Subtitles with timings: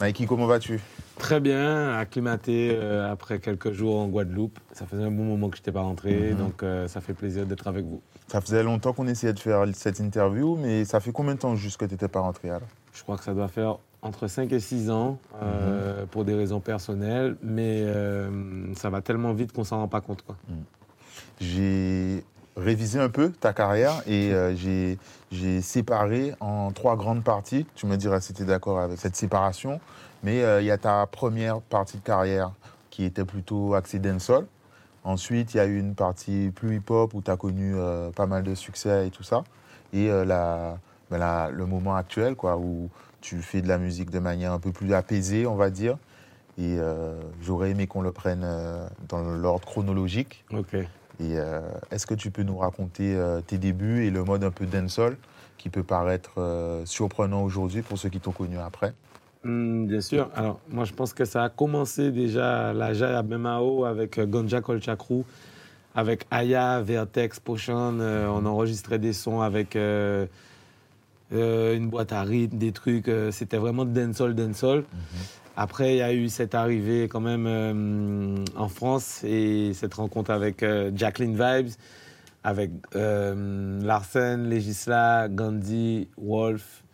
[0.00, 0.80] Mikey, comment vas-tu?
[1.18, 4.58] Très bien, acclimaté euh, après quelques jours en Guadeloupe.
[4.72, 6.38] Ça faisait un bon moment que je n'étais pas rentré, Mhm.
[6.38, 8.00] donc euh, ça fait plaisir d'être avec vous.
[8.28, 11.56] Ça faisait longtemps qu'on essayait de faire cette interview, mais ça fait combien de temps
[11.56, 12.68] juste que tu n'étais pas rentré alors?
[12.92, 16.60] Je crois que ça doit faire entre 5 et 6 ans euh, pour des raisons
[16.60, 17.84] personnelles, mais
[18.76, 20.22] ça va tellement vite qu'on s'en rend pas compte.
[20.22, 20.36] Quoi.
[21.40, 22.22] J'ai
[22.58, 24.98] révisé un peu ta carrière et euh, j'ai-
[25.62, 27.66] séparé en trois grandes parties.
[27.74, 29.80] Tu me diras si tu es d'accord avec cette séparation.
[30.22, 32.52] Mais euh, il y a ta première partie de carrière
[32.90, 34.46] qui était plutôt axée dancehall.
[35.04, 38.26] Ensuite, il y a eu une partie plus hip-hop où tu as connu euh, pas
[38.26, 39.44] mal de succès et tout ça.
[39.92, 44.52] Et ben la- le moment actuel, quoi, où tu fais de la musique de manière
[44.52, 45.96] un peu plus apaisée, on va dire.
[46.58, 46.78] Et
[47.42, 48.44] j'aurais aimé qu'on le prenne
[49.08, 50.44] dans l'ordre chronologique.
[50.52, 50.76] Ok.
[51.20, 54.50] Et euh, est-ce que tu peux nous raconter euh, tes débuts et le mode un
[54.50, 55.16] peu dancehall
[55.56, 58.94] qui peut paraître euh, surprenant aujourd'hui pour ceux qui t'ont connu après?
[59.44, 60.30] Hmm, bien sûr.
[60.34, 64.60] Alors, moi, je pense que ça a commencé déjà à la Jaya Bemao avec Ganja
[64.60, 65.22] Kolchakru,
[65.94, 67.98] avec Aya, Vertex, Potion.
[68.00, 70.26] euh, on enregistrait des sons avec euh,
[71.32, 73.10] euh, une boîte à rythme, des trucs.
[73.32, 74.84] C'était vraiment dancehall, dancehall.
[75.60, 80.30] Après, il y a eu cette arrivée quand même euh, en France et cette rencontre
[80.30, 81.72] avec euh, Jacqueline Vibes,
[82.44, 86.84] avec euh, Larsen, Legisla, Gandhi, Wolf.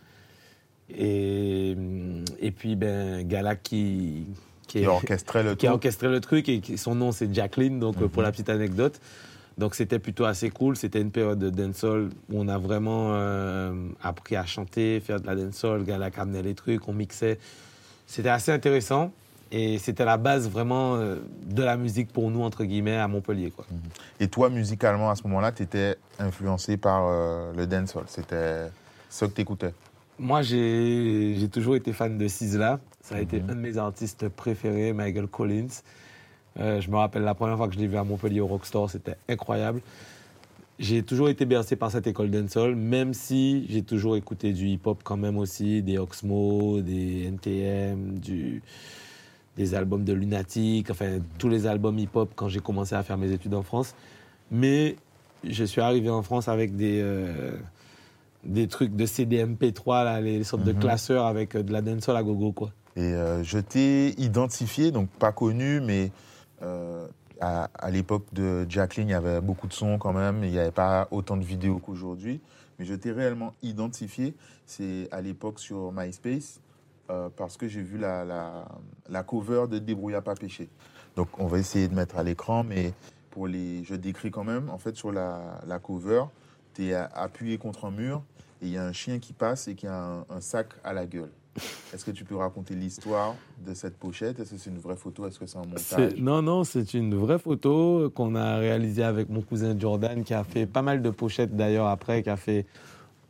[0.96, 1.76] Et,
[2.40, 4.26] et puis, ben, Gala qui,
[4.66, 7.32] qui, Qui est- orchestrait le qui a orchestré le truc et qui- son nom c'est
[7.34, 8.22] Jacqueline, donc pour Mhm.
[8.22, 8.98] la petite anecdote.
[9.58, 10.74] Donc c'était plutôt assez cool.
[10.76, 15.26] C'était une période de dancehall où on a vraiment euh, appris à chanter, faire de
[15.26, 15.84] la dancehall.
[15.84, 17.38] Gala amenait les trucs, on mixait.
[18.06, 19.12] C'était assez intéressant
[19.50, 21.16] et c'était la base vraiment euh,
[21.46, 23.64] de la musique pour nous entre guillemets à Montpellier quoi.
[24.20, 28.04] Et toi, musicalement, à ce moment-là, tu étais influencé par euh, le dancehall.
[28.08, 28.68] C'était
[29.10, 29.72] ce que tu écoutais.
[30.18, 32.78] Moi j'ai j'ai toujours été fan de Sizzla.
[33.02, 33.50] Ça a été Mhm.
[33.50, 35.66] un de mes artistes préférés, Michael Collins.
[36.60, 38.88] Euh, je me rappelle la première fois que je l'ai vu à Montpellier au Rockstore,
[38.90, 39.80] c'était incroyable.
[40.80, 45.00] J'ai toujours été bercé par cette école dancehall, même si j'ai toujours écouté du hip-hop
[45.04, 48.60] quand même aussi, des Oxmo, des NTM, du,
[49.56, 53.30] des albums de Lunatic, enfin tous les albums hip-hop quand j'ai commencé à faire mes
[53.30, 53.94] études en France.
[54.50, 54.96] Mais
[55.44, 57.52] je suis arrivé en France avec des, euh,
[58.44, 60.80] des trucs de CDMP3, là, les sortes de Mhm.
[60.80, 62.72] classeurs avec euh, de la dancehall à gogo quoi.
[62.96, 66.10] Et euh, je t'ai identifié, donc pas connu, mais
[66.62, 67.06] euh,
[67.44, 70.44] à, l'époque de Jacqueline, il y avait beaucoup de sons quand même.
[70.44, 72.40] Il n'y avait pas autant de vidéos qu'aujourd'hui.
[72.78, 74.34] Mais je t'ai réellement identifié,
[74.66, 76.60] c'est à l'époque sur MySpace,
[77.10, 78.66] euh, parce que j'ai vu la,
[79.26, 80.68] cover de Débrouilla pas péché.
[81.14, 82.92] Donc on va essayer de mettre à l'écran, mais
[83.30, 84.70] pour les, je décris quand même.
[84.70, 86.24] En fait, sur la, cover,
[86.74, 88.22] tu es appuyé contre un mur
[88.60, 91.06] et il y a un chien qui passe et qui a un sac à la
[91.06, 91.30] gueule.
[91.92, 94.40] Est-ce que tu peux raconter l'histoire de cette pochette?
[94.40, 95.26] Est-ce que c'est une vraie photo?
[95.26, 96.16] Est-ce que c'est un montage?
[96.16, 100.42] Non, non, c'est une vraie photo qu'on a réalisée avec mon cousin Jordan, qui a
[100.42, 102.66] fait pas mal de pochettes d'ailleurs après, qui a fait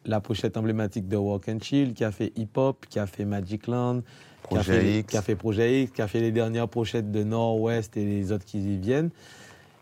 [0.06, 3.24] la pochette emblématique de Walk and Chill, qui a fait Hip Hop, qui a fait
[3.24, 4.02] Magic Land,
[4.48, 7.24] qui a, fait, qui a fait Projet X, qui a fait les dernières pochettes de
[7.24, 9.10] Nord-Ouest et les autres qui y viennent.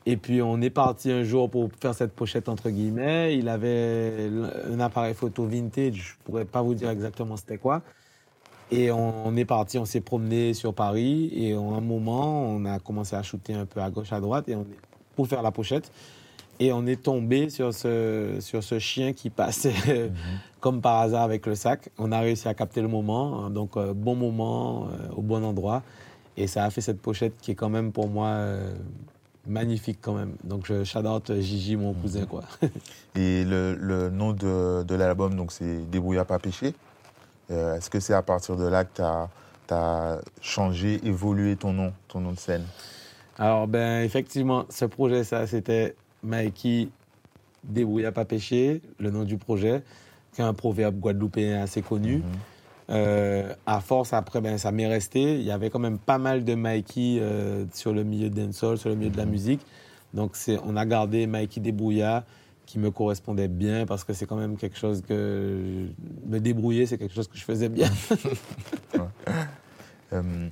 [0.05, 3.37] Et puis on est parti un jour pour faire cette pochette entre guillemets.
[3.37, 4.31] Il avait
[4.69, 7.83] un appareil photo vintage, je pourrais pas vous dire exactement c'était quoi.
[8.73, 12.65] Et on, on est parti, on s'est promené sur Paris et en un moment, on
[12.65, 14.79] a commencé à shooter un peu à gauche, à droite et on est,
[15.15, 15.93] pour faire la pochette.
[16.59, 20.11] Et on est tombé sur ce, sur ce chien qui passait
[20.61, 21.91] comme par hasard avec le sac.
[21.99, 25.45] On a réussi à capter le moment, hein, donc euh, bon moment, euh, au bon
[25.45, 25.83] endroit.
[26.39, 28.75] Et ça a fait cette pochette qui est quand même pour moi euh,
[29.47, 30.35] magnifique quand même.
[30.45, 32.45] Donc je shout out Gigi, mon cousin quoi.
[33.17, 36.73] Et le, le nom de, de l'album, donc c'est Débrouilla pas péché.
[37.53, 41.93] Euh, Est-ce que c'est à partir de là que tu as, changé, évolué ton nom,
[42.09, 42.65] ton nom de scène?
[43.39, 46.89] Alors, ben, effectivement, ce projet, ça, c'était Mikey
[47.65, 49.83] Débrouille à pas pécher, le nom du projet,
[50.33, 52.17] qui est un proverbe guadeloupéen assez connu.
[52.17, 52.25] Mhm.
[52.91, 55.39] Euh, à force, après, ben, ça m'est resté.
[55.39, 58.77] Il y avait quand même pas mal de Mikey euh, sur le milieu de dancehall,
[58.77, 59.61] sur le milieu de la musique.
[60.13, 62.25] Donc, on a gardé Mikey Débrouilla,
[62.67, 65.87] qui me correspondait bien, parce que c'est quand même quelque chose que...
[66.27, 67.89] Me débrouiller, c'est quelque chose que je faisais bien.
[70.13, 70.49] Euh,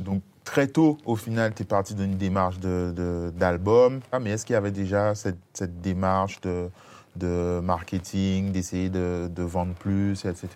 [0.00, 2.94] donc très tôt, au final, tu es parti d'une démarche d'album.
[2.94, 4.00] De, d'album.
[4.10, 6.68] ah, mais est-ce qu'il y avait déjà cette, cette démarche de,
[7.14, 10.48] de marketing, d'essayer de, de vendre plus, etc.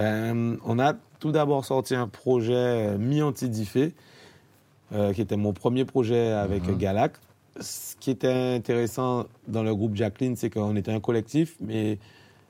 [0.00, 2.54] Euh, on a tout d'abord sorti un projet
[2.94, 3.92] euh, mi-antidifé,
[4.94, 6.78] euh, qui était mon premier projet avec Mhm.
[6.78, 7.12] Galac.
[7.60, 11.98] Ce qui était intéressant dans le groupe Jacqueline, c'est qu'on était un collectif, mais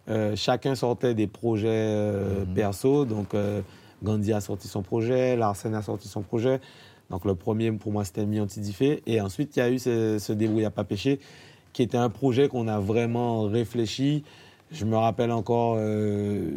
[0.08, 2.54] euh, chacun sortait des projets euh, Mhm.
[2.54, 3.04] perso.
[3.04, 3.62] Donc, euh,
[4.02, 6.60] Gandhi a sorti son projet, Larsen a sorti son projet.
[7.10, 9.02] Donc le premier, pour moi, c'était Mi Antidifé.
[9.06, 11.20] Et ensuite, il y a eu ce, ce Débrouille à pas péché,
[11.72, 14.24] qui était un projet qu'on a vraiment réfléchi.
[14.70, 16.50] Je me rappelle encore euh,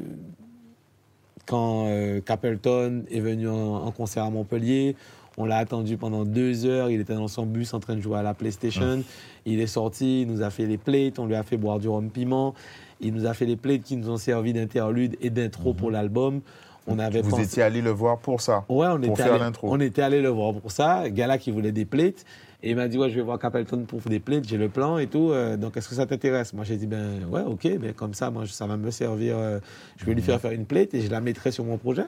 [1.46, 1.88] quand
[2.26, 4.96] Capleton est venu en, en concert à Montpellier.
[5.42, 6.90] On l'a attendu pendant deux heures.
[6.92, 9.04] Il était dans son bus en train de jouer à la PlayStation.
[9.46, 11.88] Il est sorti, il nous a fait les plates, on lui a fait boire du
[11.88, 12.54] rhum piment.
[13.00, 16.42] Il nous a fait les plates qui nous ont servi d'interlude et d'intro pour l'album.
[16.88, 19.34] On avait Vous pensé- étiez allé le voir pour ça Ouais, on pour était, faire
[19.34, 19.68] allé, l'intro.
[19.72, 21.10] on était allé le voir pour ça.
[21.10, 22.24] Gala qui voulait des plates.
[22.64, 25.00] Et il m'a dit, ouais, je vais voir Capleton pour des plates, j'ai le plan
[25.00, 25.32] et tout.
[25.32, 26.54] euh, donc, est-ce que ça t'intéresse?
[26.54, 29.36] Moi, j'ai dit, ben ouais, ok, mais comme ça, moi, ça va me servir.
[29.36, 29.60] euh,
[29.98, 32.04] je vais lui faire faire une plate et je la mettrai sur mon projet.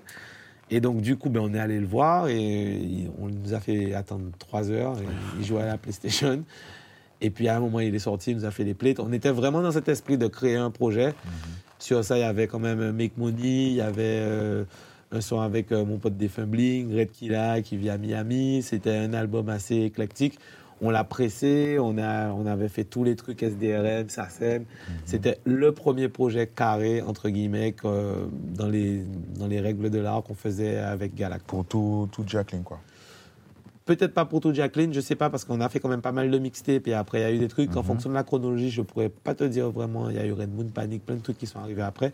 [0.72, 3.94] Et donc, du coup, ben, on est allé le voir et on nous a fait
[3.94, 4.98] attendre trois heures.
[5.00, 5.06] Et
[5.40, 6.44] il jouait à la PlayStation.
[7.22, 9.00] Et puis, à un moment, il est sorti, il nous a fait des plates.
[9.00, 11.14] On était vraiment dans cet esprit de créer un projet.
[11.80, 14.64] Sur ça, il y avait quand même Make Money, il y avait euh,
[15.12, 18.62] un son avec euh, mon pote Défunt Bling, Red Killa qui vit à Miami.
[18.62, 20.40] C'était un album assez éclectique.
[20.86, 24.66] On l'a pressé, on, a, on avait fait tous les trucs SDRM, SACEM.
[25.06, 29.02] C'était le premier projet carré, entre guillemets, que, dans, les,
[29.40, 31.46] dans les règles de l'art qu'on faisait avec Galact.
[31.48, 32.80] Pour tout, tout Jacqueline, quoi.
[33.86, 36.12] Peut-être pas pour tout Jacqueline, je sais pas, parce qu'on a fait quand même pas
[36.12, 37.76] mal de mixtapes et après il y a eu des trucs.
[37.76, 37.86] En Mhm.
[37.86, 40.10] fonction de la chronologie, je pourrais pas te dire vraiment.
[40.10, 42.12] Il y a eu Red Moon Panic, plein de trucs qui sont arrivés après.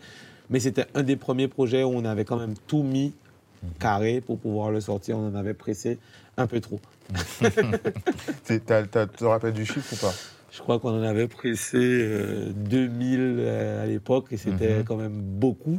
[0.48, 3.12] Mais c'était un des premiers projets où on avait quand même tout mis
[3.62, 3.68] Mhm.
[3.78, 5.16] carré pour pouvoir le sortir.
[5.18, 5.98] On en avait pressé
[6.36, 6.80] un peu trop.
[8.44, 10.12] Tu te rappelles du chiffre ou pas?
[10.52, 14.84] Je crois qu'on en avait pressé euh, 2000 euh, à l'époque et c'était Mhm.
[14.84, 15.78] quand même beaucoup.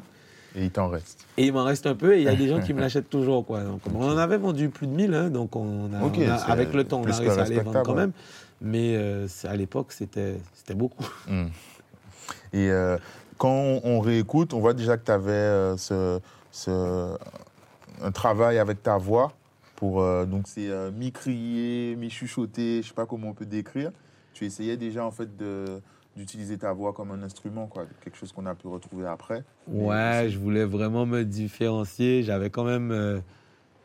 [0.55, 1.25] Et il t'en reste.
[1.37, 3.09] Et il m'en reste un peu et il y a des gens qui me l'achètent
[3.09, 3.45] toujours.
[3.45, 3.61] Quoi.
[3.63, 6.37] Donc, On en avait vendu plus de 1000, hein, donc on a, Ok, on a-
[6.37, 8.01] c'est avec le temps, on a réussi à les vendre quand ouais.
[8.01, 8.11] même.
[8.61, 10.37] Mais euh, à l'époque, c'était
[10.73, 11.07] beaucoup.
[11.27, 11.47] Hmm.
[12.53, 12.97] Et euh,
[13.37, 16.19] quand on, on réécoute, on voit déjà que tu avais ce,
[16.51, 17.15] ce-
[18.01, 19.33] un travail avec ta voix.
[19.81, 23.91] Pour, euh, donc c'est euh, mi-crier, mi-chuchoter, je sais pas comment on peut décrire.
[24.35, 25.65] Tu essayais déjà en fait de
[26.15, 29.43] d'utiliser ta voix comme un instrument, quoi, quelque chose qu'on a pu retrouver après.
[29.67, 32.21] Ouais, je voulais vraiment me différencier.
[32.21, 33.19] J'avais quand même euh,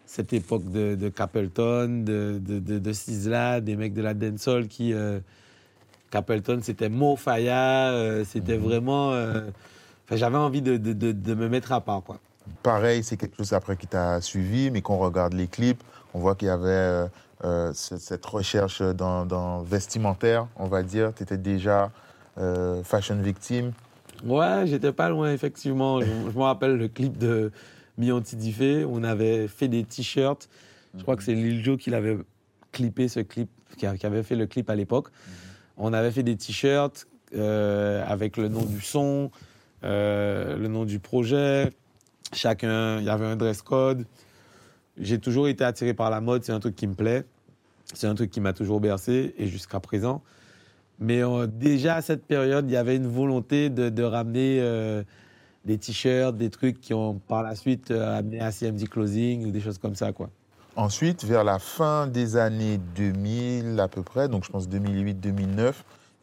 [0.04, 4.68] cette époque de, de Capleton, de, de, de, de Sizzla, des mecs de la dancehall
[4.68, 4.92] qui...
[6.10, 8.62] Capleton, c'était Mo Faya, c'était Mhm.
[8.64, 9.12] vraiment...
[9.12, 9.48] euh,
[10.04, 12.18] enfin, J'avais envie de, de me mettre à part, quoi.
[12.62, 15.82] Pareil, c'est quelque chose après qui t'a suivi, mais quand on regarde les clips,
[16.14, 17.06] on voit qu'il y avait euh,
[17.44, 21.12] euh, ce- cette recherche dans, dans vestimentaire, on va dire.
[21.14, 21.90] Tu étais déjà
[22.38, 23.72] euh, fashion victime.
[24.24, 26.00] Ouais, j'étais pas loin, effectivement.
[26.00, 27.52] Je, je me rappelle le clip de
[27.98, 28.84] Mi Antidifé.
[28.84, 30.48] On avait fait des t-shirts.
[30.96, 32.16] Je crois que c'est Lil Joe qui l'avait
[32.72, 35.08] clippé, ce clip, qui, a- qui avait fait le clip à l'époque.
[35.76, 39.30] On avait fait des t-shirts euh, avec le nom du son,
[39.82, 41.70] le nom du projet.
[42.32, 44.04] Chacun, il y avait un dress code.
[44.98, 46.44] J'ai toujours été attiré par la mode.
[46.44, 47.24] C'est un truc qui me plaît.
[47.94, 50.22] C'est un truc qui m'a toujours bercé et jusqu'à présent.
[50.98, 55.02] Mais euh, déjà à cette période, il y avait une volonté de, ramener euh,
[55.64, 59.50] des t-shirts, des trucs qui ont par la suite euh, amené à CMD Closing ou
[59.50, 60.30] des choses comme ça, quoi.
[60.74, 65.72] Ensuite, vers la fin des années 2000 à peu près, donc je pense 2008-2009,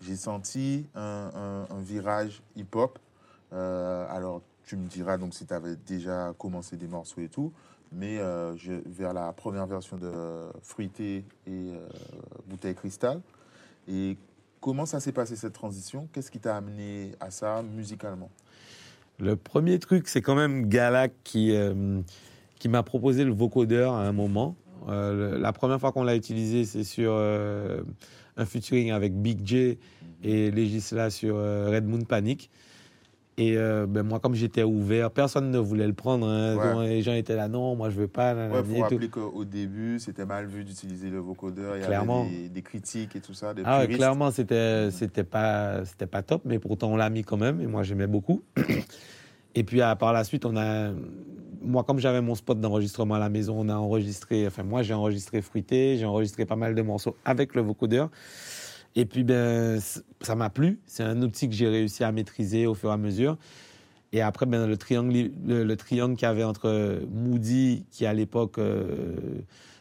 [0.05, 2.99] j'ai senti un, un- virage hip-hop.
[3.51, 7.51] Alors, tu me diras donc si tu avais déjà commencé des morceaux et tout,
[7.91, 8.55] mais euh,
[8.85, 10.11] vers la première version de
[10.61, 11.87] Fruité et euh,
[12.47, 13.21] Bouteille Cristal.
[13.87, 14.17] Et
[14.61, 16.07] comment ça s'est passé cette transition?
[16.11, 18.29] Qu'est-ce qui t'a amené à ça musicalement?
[19.19, 22.01] Le premier truc, c'est quand même Galak qui, euh,
[22.57, 24.55] qui m'a proposé le vocodeur à un moment.
[24.85, 29.77] La première fois qu'on l'a utilisé, c'est sur un featuring avec Big J
[30.23, 32.49] et Legisla sur Red Moon Panic.
[33.39, 36.27] Et euh, ben, moi, comme j'étais ouvert, personne ne voulait le prendre.
[36.27, 36.55] hein.
[36.55, 36.73] Ouais.
[36.73, 38.31] Donc, Les gens étaient là, non, moi je veux pas.
[38.33, 41.75] Il nanani faut rappeler qu'au début, c'était mal vu d'utiliser le vocodeur.
[41.77, 42.21] Il y Clairement.
[42.25, 43.55] avait des, des critiques et tout ça.
[43.55, 47.23] Des Ah ouais, clairement, c'était c'était pas c'était pas top, mais pourtant on l'a mis
[47.23, 48.43] quand même et moi j'aimais beaucoup.
[49.55, 50.91] Et puis à, par la suite, on a
[51.61, 54.45] moi comme j'avais mon spot d'enregistrement à la maison, on a enregistré.
[54.45, 58.09] Enfin moi j'ai enregistré fruité, j'ai enregistré pas mal de morceaux avec le vocodeur.
[58.95, 59.79] Et puis ben
[60.21, 60.79] ça m'a plu.
[60.85, 63.37] C'est un outil que j'ai réussi à maîtriser au fur et à mesure.
[64.15, 68.13] Et après, ben, le triangle, le, le triangle qu'il y avait entre Moody, qui à
[68.13, 69.15] l'époque euh,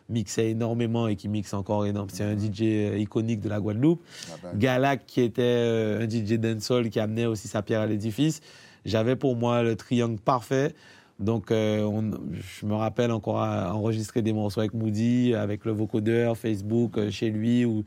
[0.09, 4.03] mixait énormément et qui mixe encore énorme, c'est un DJ iconique de la Guadeloupe.
[4.33, 7.87] Ah bah, Galak, qui était euh, un DJ dancehall qui amenait aussi sa pierre à
[7.87, 8.41] l'édifice.
[8.87, 10.75] J'avais pour moi le triangle parfait.
[11.21, 12.13] Donc, euh, on-
[12.61, 17.11] je me rappelle encore à enregistrer des morceaux avec Moody, avec le vocodeur, Facebook, euh,
[17.11, 17.85] chez lui, ou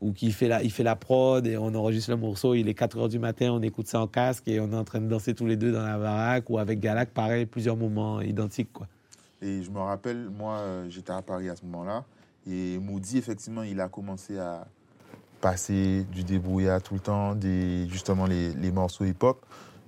[0.00, 2.54] ou qui fait la, il fait la prod et on enregistre le morceau.
[2.54, 4.84] Il est 4 heures du matin, on écoute ça en casque et on est en
[4.84, 8.20] train de danser tous les deux dans la baraque ou avec Galak, pareil, plusieurs moments
[8.20, 8.86] identiques, quoi.
[9.42, 12.04] Et je me rappelle, moi, euh, j'étais à Paris à ce moment-là.
[12.46, 14.66] Et Moody, effectivement, il a commencé à
[15.40, 19.44] passer du débrouillard tout le temps, des, justement les, les morceaux hip-hop.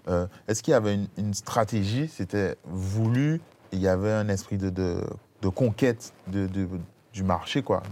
[0.08, 2.08] Euh, Est-ce qu'il y avait une, stratégie?
[2.08, 3.40] C'était voulu
[3.72, 5.00] il y avait un esprit de, de,
[5.42, 6.48] de conquête de-
[7.12, 7.82] du marché, quoi.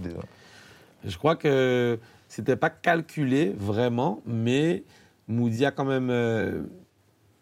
[1.04, 4.84] Je crois que c'était pas calculé vraiment, mais
[5.28, 6.62] Moody a quand même euh,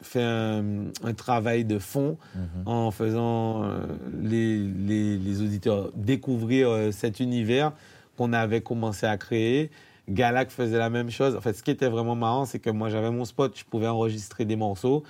[0.01, 0.65] fait un,
[1.03, 2.19] un travail de fond
[2.67, 3.81] en faisant euh,
[4.23, 7.73] les, les- les auditeurs découvrir euh, cet univers
[8.17, 9.71] qu'on avait commencé à créer.
[10.09, 11.37] Galac faisait la même chose.
[11.37, 13.89] En fait, ce qui était vraiment marrant, c'est que moi, j'avais mon spot, je pouvais
[13.89, 15.03] enregistrer des morceaux,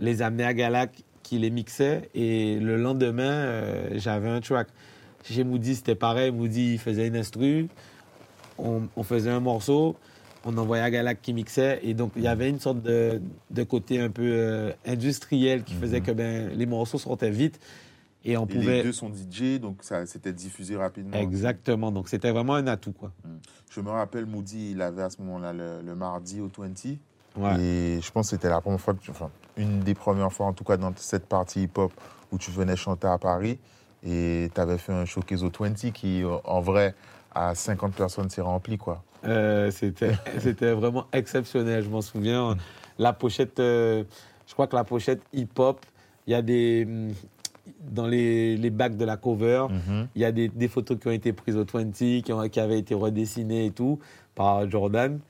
[0.00, 3.62] les amener à Galac qui les mixait, et le lendemain,
[3.94, 4.66] j'avais un track.
[5.24, 6.30] Chez Moody, c'était pareil.
[6.30, 7.68] Moody il faisait une instru,
[8.58, 9.96] on, on faisait un morceau,
[10.44, 11.80] on envoyait à Galac qui mixait.
[11.82, 15.74] Et donc, il y avait une sorte de, de côté un peu euh, industriel qui
[15.74, 17.60] faisait que ben, les morceaux sortaient vite.
[18.24, 18.76] Et on Et pouvait.
[18.78, 21.16] les deux sont DJ, donc ça c'était diffusé rapidement.
[21.16, 21.90] Exactement.
[21.90, 23.12] Donc, c'était vraiment un atout, quoi.
[23.70, 26.96] Je me rappelle, Moody, il avait à ce moment-là le, le mardi au 20.
[27.36, 27.60] Ouais.
[27.60, 30.46] Et je pense que c'était la première fois, que tu- enfin, une des premières fois
[30.46, 31.92] en tout cas dans cette partie hip-hop
[32.32, 33.58] où tu venais chanter à Paris.
[34.04, 36.94] Et tu avais fait un showcase au 20 qui, euh, en vrai,
[37.34, 39.02] à 50 personnes, s'est rempli, quoi.
[39.24, 42.56] Euh, c'était, c'était vraiment exceptionnel, je m'en souviens.
[42.98, 44.04] La pochette, euh,
[44.46, 45.84] je crois que la pochette hip-hop,
[46.26, 46.84] il y a des.
[46.88, 47.12] hum,
[47.80, 49.66] Dans les, les bacs de la cover,
[50.16, 51.92] il y a des, des photos qui ont été prises au 20,
[52.22, 53.98] qui, ont- qui avaient été redessinées et tout
[54.34, 55.20] par Jordan.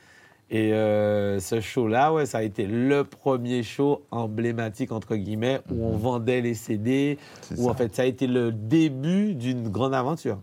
[0.51, 5.87] Et euh, ce show-là, ouais, ça a été le premier show emblématique, entre guillemets, où
[5.87, 7.19] on vendait les CD,
[7.57, 7.79] où en ça.
[7.79, 10.41] fait ça a été le début d'une grande aventure.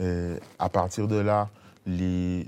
[0.00, 1.50] Et à partir de là,
[1.86, 2.46] les...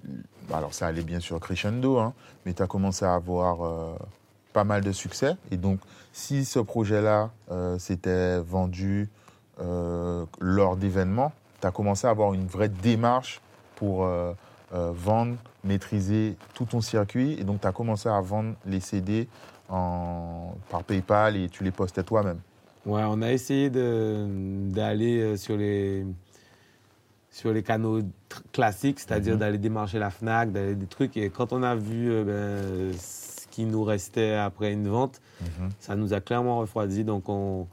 [0.50, 2.14] alors ça allait bien sûr crescendo, hein,
[2.46, 3.94] mais tu as commencé à avoir euh,
[4.54, 5.36] pas mal de succès.
[5.50, 5.80] Et donc,
[6.14, 9.08] si ce projet-là euh, s'était vendu
[10.40, 13.40] lors d'événements, tu as commencé à avoir une vraie démarche
[13.74, 14.06] pour
[14.74, 17.32] euh, vendre, maîtriser tout ton circuit.
[17.38, 19.28] Et donc, tu as commencé à vendre les CD
[19.68, 20.54] en...
[20.70, 22.38] par PayPal et tu les postais toi-même.
[22.86, 24.26] Ouais, on a essayé de-
[24.70, 26.06] d'aller euh, sur les,
[27.30, 28.00] sur les canaux
[28.52, 29.40] classiques, c'est-à-dire Mhm.
[29.40, 31.16] d'aller démarcher la FNAC, d'aller des trucs.
[31.16, 32.24] Et quand on a vu euh,
[32.92, 35.20] ben, ce qui nous restait après une vente,
[35.80, 37.04] ça nous a clairement refroidi.
[37.04, 37.66] Donc on,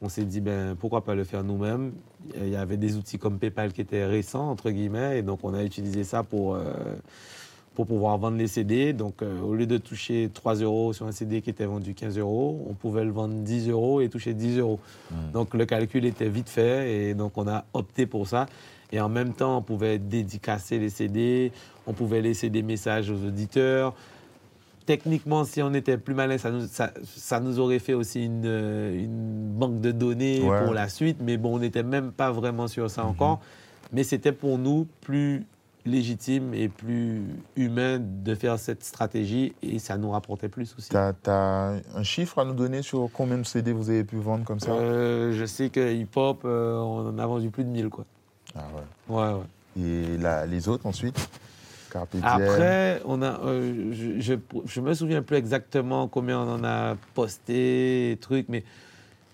[0.00, 1.92] on s'est dit, ben, pourquoi pas le faire nous-mêmes
[2.36, 5.54] Il y avait des outils comme PayPal qui étaient récents, entre guillemets, et donc on
[5.54, 6.62] a utilisé ça pour, euh,
[7.74, 8.92] pour pouvoir vendre les CD.
[8.92, 12.18] Donc euh, au lieu de toucher 3 euros sur un CD qui était vendu 15
[12.18, 14.80] euros, on pouvait le vendre 10 euros et toucher 10 euros.
[15.32, 18.46] Donc le calcul était vite fait, et donc on a opté pour ça.
[18.92, 21.52] Et en même temps, on pouvait dédicacer les CD,
[21.86, 23.94] on pouvait laisser des messages aux auditeurs.
[24.86, 28.42] Techniquement, si on était plus malin, ça nous, ça, ça nous aurait fait aussi une,
[28.44, 30.62] euh, une banque de données Ouais.
[30.64, 31.18] pour la suite.
[31.22, 33.40] Mais bon, on n'était même pas vraiment sur ça encore.
[33.92, 35.46] Mais c'était pour nous plus
[35.86, 37.22] légitime et plus
[37.56, 40.88] humain de faire cette stratégie et ça nous rapportait plus aussi.
[40.88, 41.14] Tu as,
[41.94, 44.70] un chiffre à nous donner sur combien de CD vous avez pu vendre comme ça?
[44.72, 48.04] Euh, je sais que hip-hop, euh, on en a vendu plus de 1000, quoi.
[48.56, 48.62] Ah
[49.08, 49.14] ouais.
[49.14, 49.82] Ouais, ouais.
[49.84, 51.28] Et la- les autres ensuite?
[52.24, 54.34] Après, on a, euh, je, je,
[54.66, 58.64] je me souviens plus exactement combien on en a posté, trucs, mais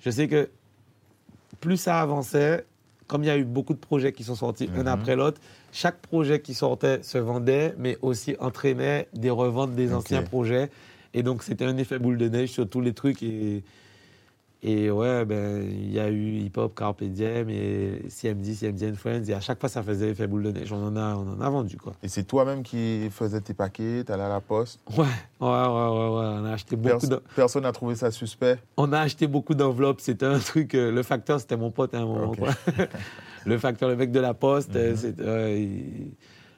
[0.02, 0.48] je sais que
[1.60, 2.64] plus ça avançait,
[3.06, 4.86] comme il y a eu beaucoup de projets qui sont sortis un Mhm.
[4.88, 5.40] après l'autre,
[5.72, 10.70] chaque projet qui sortait se vendait, mais aussi entraînait des reventes des anciens projets.
[11.14, 13.22] Et donc, c'était un effet boule de neige sur tous les trucs.
[13.22, 13.62] Et,
[14.62, 18.94] et ouais, ben, il y a eu Hip Hop, Carpe Diem et CMD, CMD and
[18.96, 19.24] Friends.
[19.28, 20.70] Et à chaque fois, ça faisait effet boule de neige.
[20.72, 21.94] On en a, on en a vendu, quoi.
[22.02, 24.78] Et c'est toi-même qui faisais tes paquets, t'allais à la poste?
[24.90, 24.98] Ouais,
[25.40, 26.26] ouais, ouais, ouais.
[26.40, 26.90] On a acheté beaucoup.
[26.98, 28.58] Perso- d'en- personne n'a trouvé ça suspect?
[28.76, 30.00] On a acheté beaucoup d'enveloppes.
[30.00, 30.74] C'était un truc.
[30.74, 32.34] euh, le facteur, c'était mon pote à un moment.
[32.34, 32.50] Quoi.
[33.46, 36.12] le facteur, le mec de la poste, euh, il-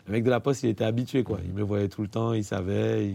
[0.07, 1.39] le mec de la poste, il était habitué, quoi.
[1.45, 3.15] Il me voyait tout le temps, il savait,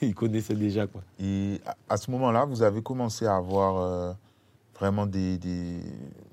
[0.00, 1.02] il, connaissait déjà, quoi.
[1.20, 4.12] Et à, ce moment-là, vous avez commencé à avoir euh,
[4.78, 5.80] vraiment des, des,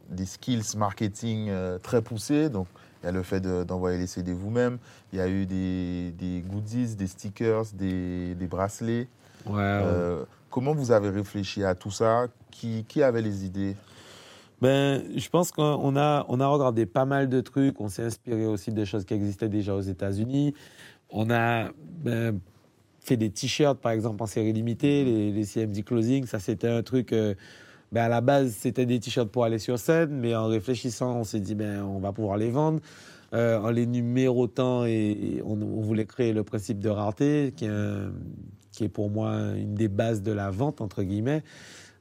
[0.10, 2.50] des skills marketing euh, très poussés.
[2.50, 2.67] Donc,
[3.03, 4.77] il y a le fait de- d'envoyer les CD vous-même.
[5.12, 9.08] Il y a eu des, des goodies, des stickers, des, des bracelets.
[9.46, 9.60] Ouais, ouais.
[9.62, 12.27] Euh, comment vous avez réfléchi à tout ça?
[12.50, 13.75] Qui, qui avait les idées?
[14.62, 17.79] Ben, je pense qu'on a, on a regardé pas mal de trucs.
[17.81, 20.53] On s'est inspiré aussi de choses qui existaient déjà aux États-Unis.
[21.09, 21.69] On a
[22.03, 22.39] ben,
[23.00, 26.25] fait des t-shirts, par exemple, en série limitée, les, les CMD Closing.
[26.25, 27.13] Ça, c'était un truc.
[27.13, 27.35] euh,
[27.91, 31.24] ben, à la base, c'était des t-shirts pour aller sur scène, mais en réfléchissant, on
[31.24, 32.79] s'est dit, ben, on va pouvoir les vendre.
[33.33, 38.12] Euh, en les numérotant, et, on, voulait créer le principe de rareté, qui est, un-
[38.71, 41.43] qui est pour moi une des bases de la vente, entre guillemets.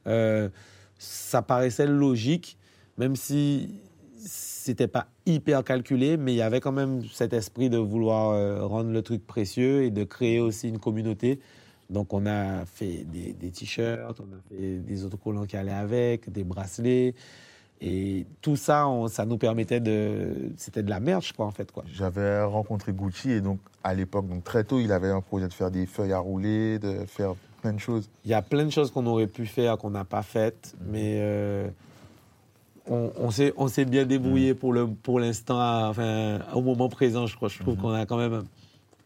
[0.07, 0.49] Euh,
[0.97, 2.57] ça paraissait logique,
[2.97, 3.81] même si
[4.17, 8.65] c'était pas hyper calculé, mais il y avait quand même cet esprit de vouloir euh,
[8.65, 11.39] rendre le truc précieux et de créer aussi une communauté.
[11.89, 16.43] Donc on a fait des, t-shirts, on a fait des autocollants qui allaient avec, des
[16.43, 17.13] bracelets.
[17.81, 20.51] Et tout ça, ça nous permettait de...
[20.57, 21.71] C'était de la merch, quoi, en fait.
[21.71, 21.83] Quoi.
[21.91, 25.53] J'avais rencontré Gucci et donc à l'époque, donc très tôt, il avait un projet de
[25.53, 27.35] faire des feuilles à rouler, de faire
[27.65, 28.07] plein de choses.
[28.23, 31.15] Il y a plein de choses qu'on aurait pu faire, qu'on n'a pas faites, mais
[31.17, 31.67] euh,
[32.87, 37.49] on, on s'est, bien débrouillé pour, le, pour l'instant, enfin, au moment présent, je crois.
[37.49, 38.43] Je trouve qu'on a quand même...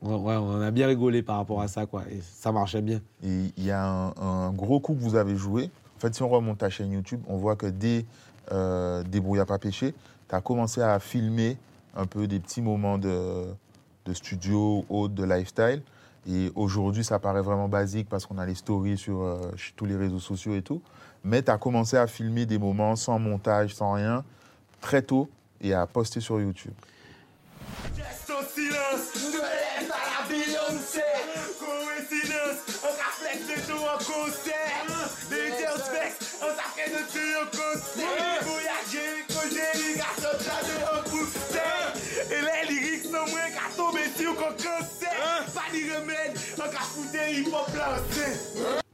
[0.02, 2.04] on- ouais, on a bien rigolé par rapport à ça, quoi.
[2.12, 3.00] Et ça marchait bien.
[3.24, 5.70] Et il y a un, un gros coup que vous avez joué.
[5.98, 8.06] En fait, si on remonte ta chaîne YouTube, on voit que dès
[8.52, 9.94] euh, Débrouille à pas péché,
[10.28, 11.56] tu as commencé à filmer
[11.96, 13.46] un peu des petits moments de,
[14.06, 15.82] de studio ou autres, de lifestyle.
[16.28, 19.96] Et aujourd'hui, ça paraît vraiment basique parce qu'on a les stories sur euh, tous les
[19.96, 20.82] réseaux sociaux et tout.
[21.24, 24.24] Mais tu as commencé à filmer des moments sans montage, sans rien,
[24.82, 25.30] très tôt
[25.62, 26.74] et à poster sur YouTube.
[27.96, 31.02] Reste en silence, de l'Est à la Beyoncé.
[31.60, 34.86] Coïncidence, on a flex de tout en concert.
[35.30, 38.44] Des girls vex, on s'a fait de tout en concert.
[38.44, 39.29] Voyager,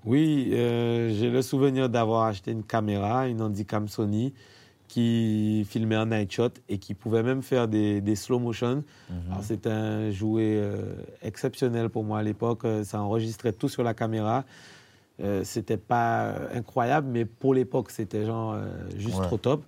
[0.06, 4.34] Oui, euh, j'ai le souvenir d'avoir acheté une caméra, une Handycam Sony,
[4.88, 8.84] qui filmait en night shot et qui pouvait même faire des, des slow motion.
[9.32, 12.66] Alors, C'était un jouet euh, exceptionnel pour moi à l'époque.
[12.66, 14.46] Euh, Ça enregistrait tout sur la caméra.
[15.24, 18.66] Euh, c'était pas incroyable, mais pour l'époque, c'était genre euh,
[18.98, 19.26] juste Ouais.
[19.26, 19.64] trop top.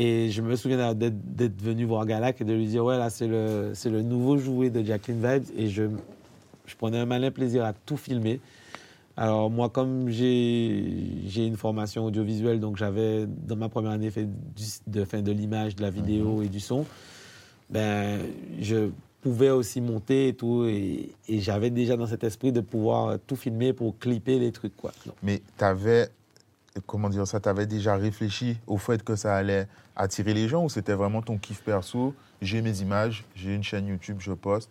[0.00, 3.10] Et je me souviens d'être d'être venu voir Galak et de lui dire Ouais, là,
[3.10, 5.44] c'est le, c'est le nouveau jouet de Jacqueline Vibes.
[5.56, 5.82] Et je,
[6.68, 8.40] je prenais un malin plaisir à tout filmer.
[9.16, 14.64] Alors moi, comme j'ai une formation audiovisuelle, donc j'avais dans ma première année fait du-
[14.86, 16.86] de, fin, de l'image, de la vidéo et du son,
[17.68, 18.20] ben
[18.60, 18.90] je
[19.20, 23.34] pouvais aussi monter et tout, et, et j'avais déjà dans cet esprit de pouvoir tout
[23.34, 24.92] filmer pour clipper les trucs quoi.
[25.04, 26.08] Donc, Mais tu avais,
[26.86, 29.66] comment dire ça, tu avais déjà réfléchi au fait que ça allait
[29.96, 32.14] attirer les gens ou c'était vraiment ton kiff perso?
[32.40, 34.70] J'ai mes images, j'ai une chaîne YouTube, je poste,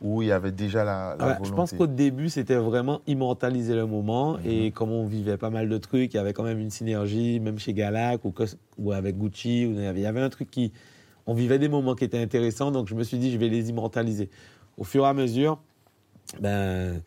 [0.00, 3.00] ou il y avait déjà la, la Ouais, volonté je pense qu'au début, c'était vraiment
[3.06, 4.38] immortaliser le moment.
[4.44, 7.40] Et comme on vivait pas mal de trucs, il y avait quand même une synergie,
[7.40, 8.20] même chez Galac
[8.78, 9.62] ou, avec Gucci.
[9.62, 10.72] il, y avait, il y avait un truc qui.
[11.26, 13.68] On vivait des moments qui étaient intéressants, donc je me suis dit, je vais les
[13.68, 14.30] immortaliser.
[14.78, 15.60] Au fur et à mesure,
[16.40, 17.02] ben,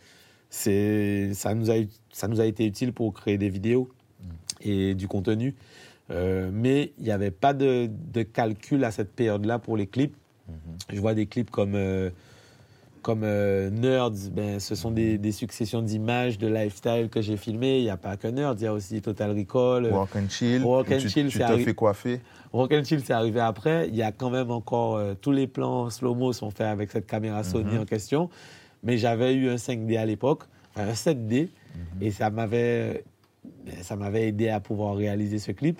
[0.50, 1.76] ça, nous a,
[2.12, 3.90] ça nous a été utile pour créer des vidéos
[4.62, 5.56] et du contenu.
[6.12, 10.16] Euh, mais il n'y avait pas de, de calcul à cette période-là pour les clips.
[10.92, 12.10] Je vois des clips comme, euh,
[13.02, 17.80] comme euh, Nerds, ben, ce sont des, des successions d'images de lifestyle que j'ai filmées.
[17.80, 19.86] Il n'y a pas que Nerds, il y a aussi Total Recall.
[19.86, 22.22] euh, Walk and chill, Walk and tu, chill, tu fais coiffer.
[22.54, 23.88] And Chill, c'est arrivé après.
[23.88, 27.08] Il y a quand même encore euh, tous les plans slow-mo sont faits avec cette
[27.08, 28.30] caméra Sony en question.
[28.84, 30.44] Mais j'avais eu un 5D à l'époque,
[30.76, 31.50] enfin, un 7D,
[32.02, 33.04] et ça m'avait
[33.82, 35.80] ça m'avait aidé à pouvoir réaliser ce clip.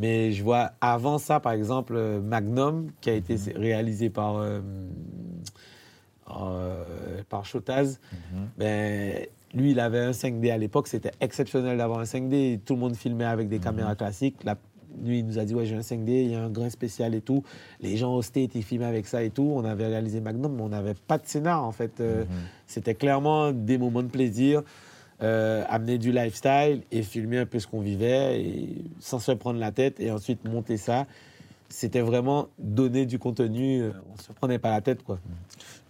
[0.00, 4.60] Mais je vois avant ça, par exemple, euh, Magnum, qui a été réalisé par euh,
[6.30, 6.84] euh,
[7.28, 7.98] par Chotaz.
[8.58, 10.88] Ben, lui, il avait un 5D à l'époque.
[10.88, 12.60] C'était exceptionnel d'avoir un 5D.
[12.64, 14.36] Tout le monde filmait avec des caméras classiques.
[14.44, 14.56] La-
[15.04, 17.14] lui, il nous a dit, ouais, j'ai un 5D, il y a un grain spécial
[17.14, 17.44] et tout.
[17.80, 19.52] Les gens au State, ils filmaient avec ça et tout.
[19.54, 22.00] On avait réalisé Magnum, mais on n'avait pas de scénar, en fait.
[22.00, 22.24] Euh,
[22.66, 24.62] C'était clairement des moments de plaisir,
[25.22, 29.60] euh, amener du lifestyle et filmer un peu ce qu'on vivait et, sans se prendre
[29.60, 31.06] la tête et ensuite monter ça.
[31.68, 33.84] C'était vraiment donner du contenu.
[34.12, 35.18] On se prenait pas la tête, quoi.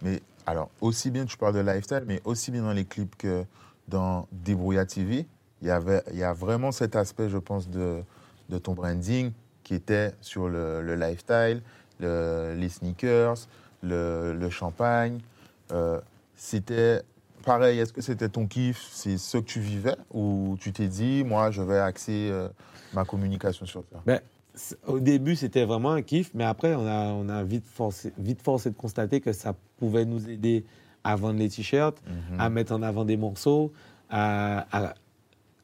[0.01, 3.45] Mais alors, aussi bien tu parles de lifestyle, mais aussi bien dans les clips que
[3.87, 5.27] dans Débrouilla TV,
[5.61, 8.01] il y, avait, il y a vraiment cet aspect, je pense, de,
[8.49, 9.31] de ton branding
[9.63, 11.61] qui était sur le, le lifestyle,
[11.99, 13.35] le- les sneakers,
[13.83, 15.19] le, champagne.
[15.71, 15.99] Euh,
[16.35, 17.01] c'était
[17.45, 18.87] pareil, est-ce que c'était ton kiff?
[18.91, 22.47] C'est ce que tu vivais Ou tu t'es dit, moi, je vais axer euh,
[22.93, 24.01] ma communication sur ça?
[24.05, 24.19] Ben,
[24.87, 28.41] au début, c'était vraiment un kiff, mais après, on a, on a vite, forcé, vite
[28.41, 30.65] forcé de constater que ça pouvait nous aider
[31.03, 32.01] à vendre les t-shirts,
[32.37, 33.71] à mettre en avant des morceaux,
[34.09, 34.93] à, à-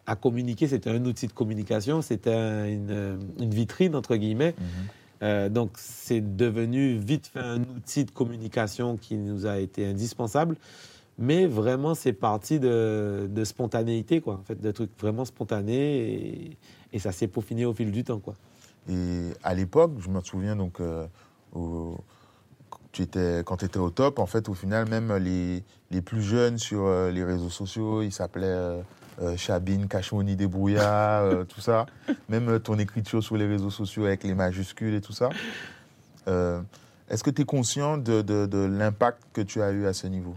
[0.08, 0.68] à communiquer.
[0.68, 4.54] C'était un outil de communication, c'était un- une, une vitrine, entre guillemets.
[5.24, 10.58] Euh, donc, c'est devenu vite fait un outil de communication qui nous a été indispensable.
[11.18, 14.36] Mais vraiment, c'est parti de, de spontanéité, quoi.
[14.36, 15.98] En fait, de trucs vraiment spontanés.
[15.98, 16.58] Et,
[16.94, 18.36] et ça s'est peaufiné au fil du temps, quoi.
[18.90, 21.08] Et à l'époque, je me souviens donc, euh,
[21.54, 21.98] au-
[22.70, 26.02] quand tu étais, quand tu étais au top, en fait, au final, même les, les
[26.02, 28.82] plus jeunes sur euh, les réseaux sociaux, ils s'appelaient euh,
[29.22, 31.86] euh, Chabine, Cachemoni, Débrouillard, tout ça.
[32.30, 35.30] Même ton écriture sur les réseaux sociaux avec les majuscules et tout ça.
[36.28, 40.08] Est-ce que tu es conscient de, de- de l'impact que tu as eu à ce
[40.08, 40.34] niveau?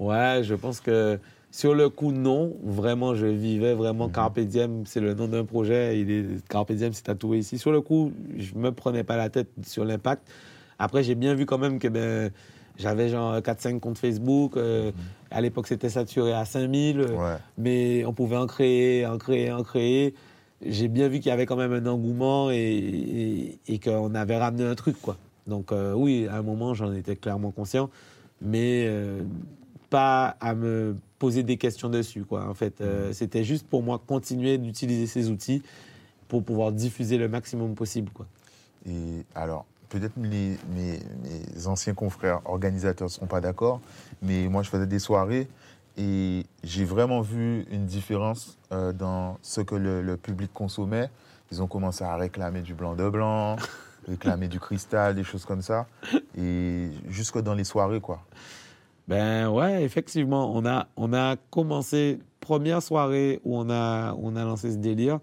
[0.00, 1.20] Ouais, je pense que
[1.50, 2.56] sur le coup, non.
[2.62, 4.12] Vraiment, je vivais vraiment Mhm.
[4.12, 4.82] Carpe Diem.
[4.86, 5.98] C'est le nom d'un projet.
[6.00, 7.58] Il est, Carpe Diem, c'est tatoué ici.
[7.58, 10.28] Sur le coup, je me prenais pas la tête sur l'impact.
[10.78, 12.30] Après, j'ai bien vu quand même que ben,
[12.78, 14.56] j'avais genre 4-5 comptes Facebook.
[14.56, 14.92] Euh,
[15.32, 17.00] À l'époque, c'était saturé à 5000.
[17.00, 17.16] euh, Mhm.
[17.18, 17.36] Ouais.
[17.58, 20.14] mais on pouvait en créer, en créer, en créer.
[20.64, 24.36] J'ai bien vu qu'il y avait quand même un engouement et, et, et qu'on avait
[24.36, 25.16] ramené un truc, quoi.
[25.46, 27.88] Donc euh, oui, à un moment, j'en étais clairement conscient,
[28.42, 29.22] mais euh,
[29.88, 32.48] pas à me poser des questions dessus, quoi.
[32.48, 35.62] En fait, euh, c'était juste pour moi continuer d'utiliser ces outils
[36.26, 38.26] pour pouvoir diffuser le maximum possible, quoi.
[38.88, 40.98] Et alors, peut-être mes, mes
[41.66, 43.80] anciens confrères organisateurs ne seront pas d'accord,
[44.22, 45.46] mais moi, je faisais des soirées
[45.98, 51.10] et j'ai vraiment vu une différence euh, dans ce que le, le public consommait.
[51.52, 53.56] Ils ont commencé à réclamer du blanc de blanc,
[54.08, 55.86] réclamer du cristal, des choses comme ça.
[56.38, 58.24] Et jusque dans les soirées, quoi.
[59.08, 64.44] Ben ouais, effectivement, on a, on a commencé, première soirée où on a, on a
[64.44, 65.18] lancé ce délire.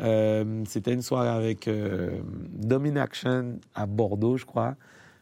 [0.00, 2.20] Euh, c'était une soirée avec euh,
[2.52, 4.76] Dominaction à Bordeaux, je crois.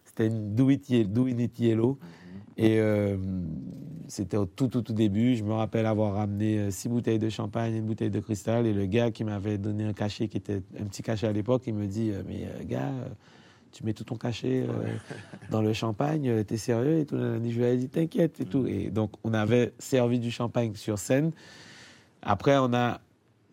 [0.05, 1.99] C'était une Do It, Ye- Do It Yellow.
[2.59, 3.17] Et euh,
[4.09, 5.37] c'était au tout, tout, tout début.
[5.37, 8.67] Je me rappelle avoir ramené euh, six bouteilles de champagne et une bouteille de cristal.
[8.67, 11.63] Et le gars qui m'avait donné un cachet, qui était un petit cachet à l'époque,
[11.67, 12.91] il me dit Mais gars,
[13.77, 14.73] tu mets tout ton cachet euh,
[15.51, 17.17] dans le champagne, euh, t'es sérieux et tout.
[17.19, 18.67] Je lui ai dit T'inquiète et tout.
[18.67, 21.31] Et donc, on avait servi du champagne sur scène.
[22.23, 23.01] Après, on a.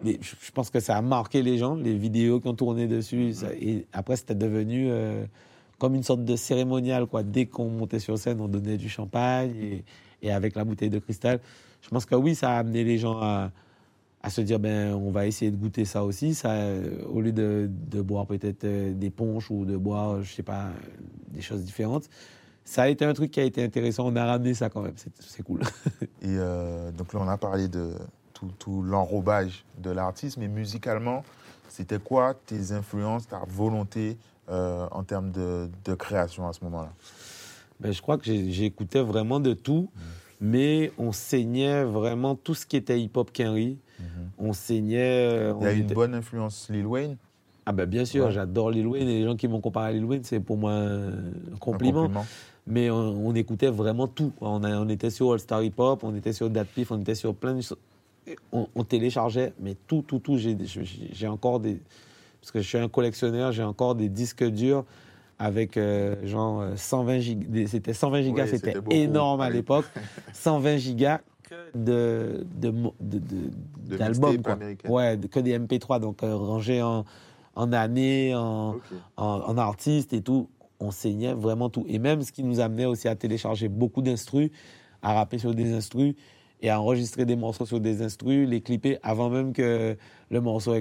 [0.06, 3.34] Je je pense que ça a marqué les gens, les vidéos qui ont tourné dessus.
[3.34, 5.26] ça- et après, c'était devenu euh,
[5.78, 7.06] comme une sorte de cérémonial.
[7.06, 7.24] Quoi.
[7.24, 9.84] Dès qu'on montait sur scène, on donnait du champagne et,
[10.22, 11.40] et avec la bouteille de cristal.
[11.82, 13.52] Je pense que oui, ça a amené les gens à,
[14.24, 16.34] à se dire ben, on va essayer de goûter ça aussi.
[16.34, 20.34] Ça, euh, au lieu de, de boire peut-être euh, des punches ou de boire, je
[20.34, 20.70] sais pas,
[21.28, 22.10] des choses différentes.
[22.66, 24.08] Ça a été un truc qui a été intéressant.
[24.08, 24.96] On a ramené ça quand même.
[25.20, 25.60] C'est cool.
[26.22, 27.92] Et euh, donc là, on a parlé de
[28.34, 31.24] tout, tout l'enrobage de l'artiste, mais musicalement,
[31.68, 34.18] c'était quoi tes influences, ta volonté
[34.50, 36.94] euh, en termes de, de création à ce moment-là?
[37.82, 39.90] Ben, je crois que j'écoutais vraiment de tout,
[40.40, 43.78] mais on saignait vraiment tout ce qui était hip-hop Kenry.
[44.38, 45.00] On saignait.
[45.32, 47.18] euh, Il y a on une bonne influence Lil Wayne
[47.66, 48.32] Ah ben bien sûr, Ouais.
[48.32, 50.72] j'adore Lil Wayne et les gens qui m'ont comparé à Lil Wayne, c'est pour moi
[50.74, 52.10] un un compliment.
[52.66, 54.32] Mais on, on écoutait vraiment tout.
[54.40, 57.00] On, a- on était sur All Star Hip Hop, on était sur Dat Piff, on
[57.02, 57.78] était sur plein de choses.
[58.54, 60.38] On, on téléchargeait, mais tout, tout, tout.
[60.38, 61.82] J'ai encore des.
[62.40, 64.86] Parce que je suis un collectionneur, j'ai encore des disques durs
[65.40, 67.68] avec euh, genre euh, 120 gigas.
[67.68, 69.86] C'était 120 gigas, c'était énorme à l'époque.
[70.34, 71.20] 120 gigas
[71.76, 72.46] de,
[73.98, 74.42] d'albums.
[74.88, 77.06] Ouais, que des MP3, donc euh, rangés en,
[77.56, 78.80] en années, en,
[79.18, 80.50] en artistes et tout.
[80.80, 81.86] On saignait vraiment tout.
[81.88, 84.50] Et même ce qui nous amenait aussi à télécharger beaucoup d'instrus,
[85.02, 86.16] à rapper sur des instrus
[86.62, 89.98] et à enregistrer des morceaux sur des instrus, les clipper avant même que
[90.30, 90.76] le morceau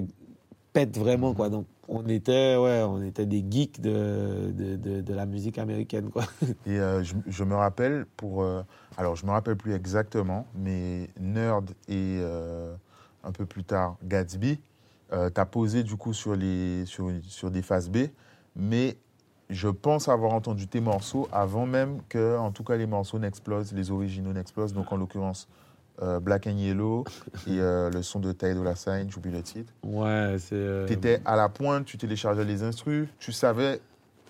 [0.72, 1.48] pète vraiment, quoi.
[1.50, 6.24] Donc, on était, ouais, on était des geeks de, de, de, la musique américaine, quoi.
[6.66, 8.42] Et euh, je, me rappelle pour.
[8.42, 8.62] euh,
[8.96, 12.74] alors, je me rappelle plus exactement, mais Nerd et euh,
[13.24, 14.58] un peu plus tard Gatsby,
[15.10, 18.06] t'as posé du coup sur, les, sur, sur des phases B,
[18.56, 18.96] mais
[19.50, 23.72] je pense avoir entendu tes morceaux avant même que, en tout cas, les morceaux n'explosent,
[23.74, 24.72] les originaux n'explosent.
[24.72, 25.48] Donc, en l'occurrence,
[26.02, 27.04] euh, Black and Yellow
[27.46, 29.72] et euh, le son de Ty Dolla Sign, j'oublie le titre.
[29.84, 30.54] Ouais, c'est.
[30.54, 33.80] euh, Tu étais à la pointe, tu téléchargeais les instrus, tu savais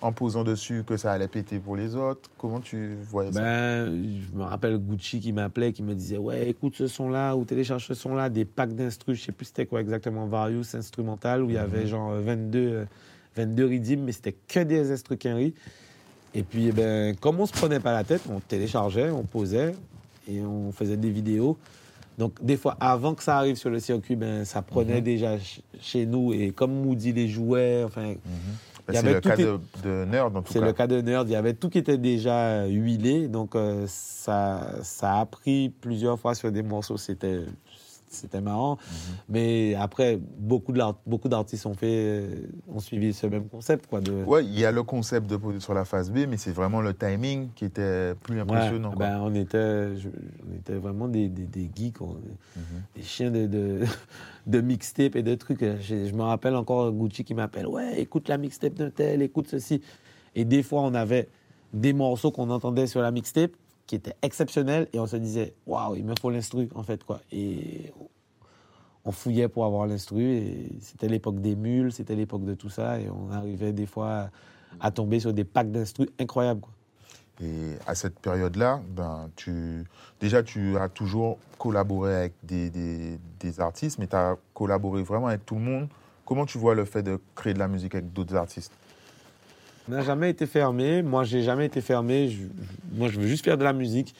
[0.02, 2.28] en posant dessus que ça allait péter pour les autres.
[2.36, 3.40] Comment tu voyais ça?
[3.40, 7.44] Ben, je me rappelle Gucci qui m'appelait, qui me disait Ouais, écoute ce son-là ou
[7.44, 11.50] télécharge ce son-là, des packs d'instrus, je sais plus c'était quoi exactement, Various Instrumental, où
[11.50, 12.84] il y avait genre 22, euh,
[13.36, 15.54] 22 rythmes, mais c'était que des instrus Kenry.
[16.34, 19.74] Et puis, eh ben, comme on se prenait pas la tête, on téléchargeait, on posait
[20.28, 21.56] et on faisait des vidéos.
[22.18, 25.62] Donc, des fois, avant que ça arrive sur le circuit, ben, ça prenait déjà ch-
[25.80, 26.32] chez nous.
[26.34, 28.14] Et comme Moody les jouait, enfin,
[28.88, 30.66] Ben, il y C'est le cas qui- de, de Nerd, en tout c'est cas.
[30.66, 31.28] le cas de Nerd.
[31.28, 33.28] Il y avait tout qui était déjà euh, huilé.
[33.28, 36.96] Donc, euh, ça, ça a pris plusieurs fois sur des morceaux.
[36.96, 37.42] C'était,
[38.12, 38.76] c'était marrant.
[38.76, 39.16] Mhm.
[39.28, 43.86] Mais après, beaucoup, de l'art- beaucoup d'artistes ont, fait, euh, ont suivi ce même concept.
[43.86, 46.52] Quoi, de, Ouais, il y a le concept de sur la phase B, mais c'est
[46.52, 48.92] vraiment le timing qui était plus impressionnant.
[48.96, 52.14] ben, on, était, je- on était vraiment des, des, des geeks, on-
[52.56, 52.82] Mhm.
[52.96, 53.80] des chiens de, de,
[54.46, 55.60] de mixtape et de trucs.
[55.64, 59.48] Je, je me rappelle encore Gucci qui m'appelle Ouais, écoute la mixtape d'un tel, écoute
[59.48, 59.80] ceci.
[60.34, 61.28] Et des fois, on avait
[61.72, 63.52] des morceaux qu'on entendait sur la mixtape
[63.92, 67.04] qui étaient exceptionnels et on se disait Waouh, il me faut l'instru, en fait.
[67.04, 67.20] quoi.
[67.30, 67.92] Et
[69.04, 70.22] on fouillait pour avoir l'instru.
[70.22, 72.98] Et c'était l'époque des mules, c'était l'époque de tout ça.
[72.98, 74.30] Et on arrivait des fois
[74.80, 76.62] à tomber sur des packs d'instru incroyables.
[76.62, 76.72] Quoi.
[77.42, 79.84] Et à cette période-là, ben, tu,
[80.20, 85.26] déjà, tu as toujours collaboré avec des, des, des artistes, mais tu as collaboré vraiment
[85.26, 85.88] avec tout le monde.
[86.24, 88.72] Comment tu vois le fait de créer de la musique avec d'autres artistes?
[89.88, 91.02] N'a jamais été fermé.
[91.02, 92.28] Moi, j'ai jamais été fermé.
[92.28, 92.42] Je-
[92.96, 94.14] moi, je veux juste faire de la musique.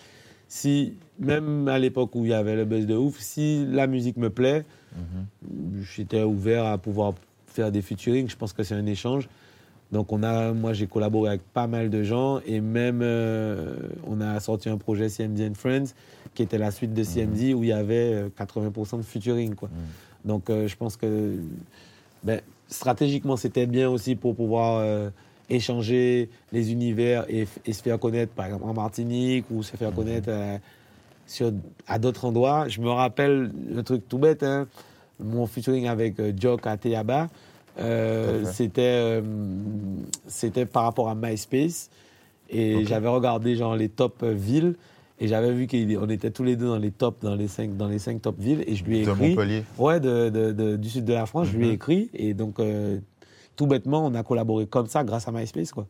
[0.48, 4.16] Si, même à l'époque où il y avait le buzz de ouf, si la musique
[4.16, 4.64] me plaît,
[5.96, 7.14] j'étais ouvert à pouvoir
[7.46, 8.29] faire des featuring.
[8.29, 9.29] Je pense que c'est un échange.
[9.92, 14.20] Donc, on a, moi, j'ai collaboré avec pas mal de gens et même euh, on
[14.22, 15.92] a sorti un projet CMD and Friends
[16.35, 19.55] qui était la suite de CMD où il y avait euh, 80% de featuring.
[19.55, 19.68] Quoi.
[20.25, 21.37] Donc, euh, je pense que
[22.25, 25.11] ben, stratégiquement, c'était bien aussi pour pouvoir euh,
[25.55, 30.29] échanger les univers et, se faire connaître, par exemple, en Martinique ou se faire connaître
[30.31, 30.59] euh,
[31.27, 31.53] sur,
[31.87, 32.69] à d'autres endroits.
[32.69, 34.67] Je me rappelle un truc tout bête, hein,
[35.21, 37.29] mon featuring avec euh, Jock à Teyaba,
[37.79, 39.23] euh, c'était euh,
[40.27, 41.91] c'était par rapport à MySpace.
[42.51, 44.75] Et j'avais regardé genre les top villes
[45.21, 47.88] et j'avais vu qu'on était tous les deux dans les top, dans les cinq, dans
[47.88, 49.29] les cinq top villes et je lui ai De écrit.
[49.31, 51.75] Montpellier Ouais, de, de- de- du sud de la France, je lui ai Mhm.
[51.75, 52.99] écrit et donc euh,
[53.57, 55.87] tout bêtement, on a collaboré comme ça grâce à MySpace quoi.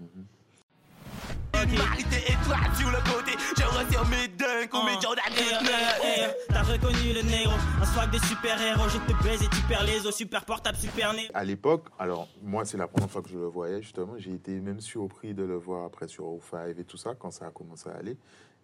[1.52, 3.32] Animalité étoile sur le côté.
[3.56, 6.36] Je retire mes dunks ou mes Jordan Knight.
[6.48, 10.06] T'as reconnu le négro, un swag de super-héros, je te baise et tu perds les
[10.06, 11.28] os, super portable, super né.
[11.34, 14.58] À l'époque, alors moi c'est la première fois que je le voyais justement, j'ai été
[14.60, 17.88] même surpris de le voir après sur O5 et tout ça quand ça a commencé
[17.88, 18.16] à aller.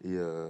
[0.05, 0.49] Et euh,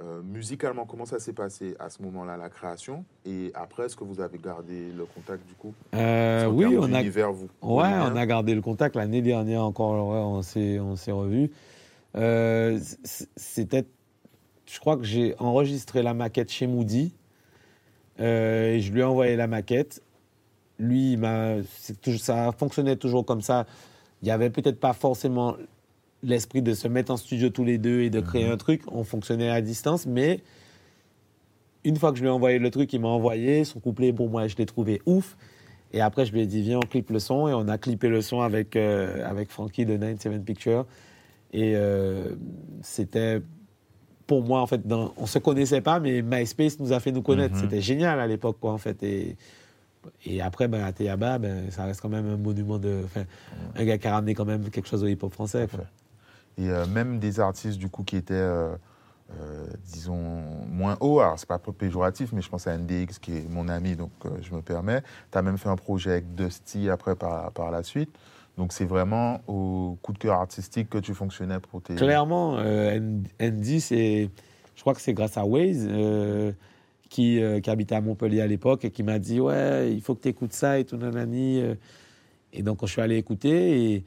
[0.00, 3.04] euh, musicalement, comment ça s'est passé à ce moment-là, la création?
[3.24, 5.72] Et après, est-ce que vous avez gardé le contact du coup?
[5.94, 10.18] Euh, oui, on a, vous ouais, on a gardé le contact l'année dernière encore, ouais,
[10.18, 11.50] on s'est on s'est revus.
[12.16, 12.78] Euh,
[13.36, 13.84] C'était,
[14.66, 17.12] je crois que j'ai enregistré la maquette chez Moody
[18.18, 20.02] et je lui ai envoyé la maquette.
[20.78, 21.56] Lui, il m'a,
[22.18, 23.66] ça fonctionnait toujours comme ça.
[24.22, 25.56] Il n'y avait peut-être pas forcément
[26.24, 28.82] l'esprit de se mettre en studio tous les deux et de créer un truc.
[28.90, 30.40] On fonctionnait à distance, mais
[31.84, 34.10] une fois que je lui ai envoyé le truc, il m'a envoyé son couplet.
[34.12, 35.36] Bon, moi, je l'ai trouvé ouf.
[35.92, 37.46] Et après, je lui ai dit, viens, on clip le son.
[37.46, 40.86] Et on a clippé le son avec, euh, avec Frankie de 97 Pictures.
[41.52, 42.30] Et euh,
[42.82, 43.42] c'était,
[44.26, 47.22] pour moi, en fait, dans, on se connaissait pas, mais MySpace nous a fait nous
[47.22, 47.54] connaître.
[47.54, 47.60] Mhm.
[47.60, 49.02] C'était génial à l'époque, quoi, en fait.
[49.02, 49.36] Et,
[50.24, 53.02] et après, ben, à Théaba, ben, ça reste quand même un monument de.
[53.76, 55.68] Un gars qui a ramené quand même quelque chose au hip-hop français.
[55.70, 55.84] Quoi.
[56.58, 58.74] Et euh, même des artistes du coup qui étaient, euh,
[59.40, 63.48] euh, disons, moins hauts, alors c'est pas péjoratif, mais je pense à NDX qui est
[63.48, 65.02] mon ami, donc je me permets.
[65.32, 68.10] Tu as même fait un projet avec Dusty après par, par la suite.
[68.56, 71.96] Donc c'est vraiment au coup de cœur artistique que tu fonctionnais pour tes...
[71.96, 73.00] Clairement, euh,
[73.42, 74.30] Andy, c'est,
[74.76, 75.88] je crois que c'est grâce à Waze,
[77.10, 80.22] qui, qui habitait à Montpellier à l'époque et qui m'a dit Ouais, il faut que
[80.22, 81.62] tu écoutes ça et tout, nanani.
[82.52, 84.04] Et donc, je suis allé écouter, et,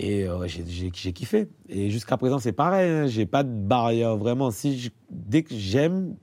[0.00, 1.48] et euh, j'ai, kiffé.
[1.68, 4.50] Et jusqu'à présent, c'est pareil, hein, j'ai pas de barrière vraiment.
[4.50, 6.14] Si je- dès que j'aime,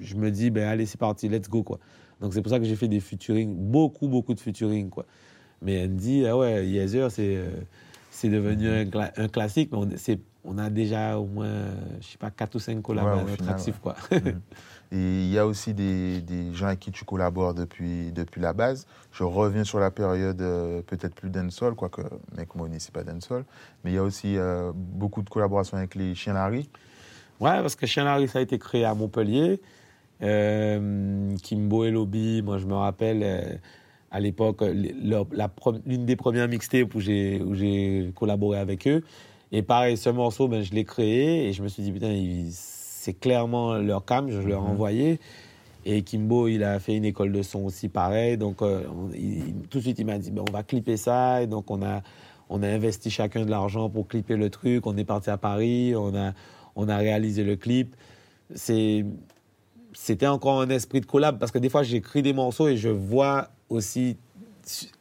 [0.00, 1.62] je me dis ben Allez, c'est parti, let's go.
[1.62, 1.78] Quoi.
[2.20, 4.90] Donc, c'est pour ça que j'ai fait des featuring, beaucoup, beaucoup de featuring.
[4.90, 5.06] Quoi.
[5.62, 7.36] Mais Andy, ah ouais, Yezer, c'est.
[7.36, 7.48] euh,
[8.10, 9.78] c'est devenu un, cla- un classique, mais
[10.44, 11.64] on, a déjà au moins,
[12.00, 13.72] je sais pas, 4 ou 5 collabs Ouais.
[13.82, 13.96] Quoi.
[14.96, 18.86] Il y a aussi des, gens avec qui tu collabores depuis, la base.
[19.10, 22.02] Je reviens sur la période euh, peut-être plus dancehall, quoique
[22.36, 23.44] Mec Money, c'est pas dancehall.
[23.82, 26.68] Mais il y a aussi euh, beaucoup de collaborations avec les Chiens Larry.
[27.40, 29.60] ouais, parce que Chien Larry, ça a été créé à Montpellier.
[30.22, 33.60] Euh, Kimbo et Lobby, moi je me rappelle
[34.12, 39.02] à l'époque, l'une des premières mixtapes où j'ai collaboré avec eux.
[39.50, 42.52] Et pareil, ce morceau, ben, je l'ai créé et je me suis dit, putain, il-
[43.04, 44.70] c'est clairement leur cam, je leur ai Mhm.
[44.70, 45.20] envoyé.
[45.84, 48.38] Et Kimbo, il a fait une école de son aussi pareil.
[48.38, 51.42] Donc, euh, on- il- tout de suite, il m'a dit, ben, on va clipper ça.
[51.42, 52.00] Et donc, on a,
[52.48, 54.86] on a investi chacun de l'argent pour clipper le truc.
[54.86, 56.32] On est parti à Paris, on a,
[56.74, 57.94] on a réalisé le clip.
[58.54, 59.04] C'est,
[59.92, 62.88] c'était encore un esprit de collab parce que des fois, j'écris des morceaux et je
[62.88, 64.16] vois aussi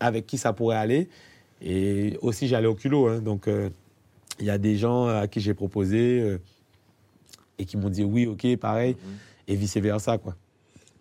[0.02, 1.08] avec qui ça pourrait aller.
[1.62, 3.08] Et aussi, j'allais au culot.
[3.08, 3.20] hein.
[3.22, 3.70] donc, euh,
[4.42, 6.40] il y a des gens à qui j'ai proposé euh,
[7.64, 8.96] et qui m'ont dit oui, ok, pareil,
[9.48, 10.36] et vice-versa, quoi.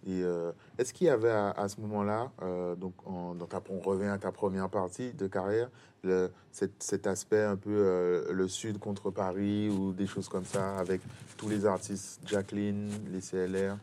[0.06, 3.60] Et euh, est-ce qu'il y avait à, à ce moment-là, euh, donc en- dans ta,
[3.70, 5.68] on revient à ta première partie de carrière,
[6.02, 10.44] le- cet, cet aspect un peu euh, le sud contre Paris ou des choses comme
[10.44, 11.00] ça avec
[11.36, 13.76] tous les artistes, Jacqueline, les CLR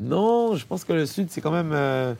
[0.00, 2.16] Non, je pense que le Sud, c'est quand même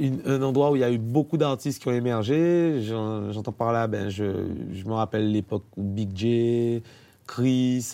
[0.00, 2.82] une- un endroit où il y a eu beaucoup d'artistes qui ont émergé.
[2.82, 6.82] J'en- J'entends par là, ben, je, je me rappelle l'époque où Big J,
[7.26, 7.92] Chris,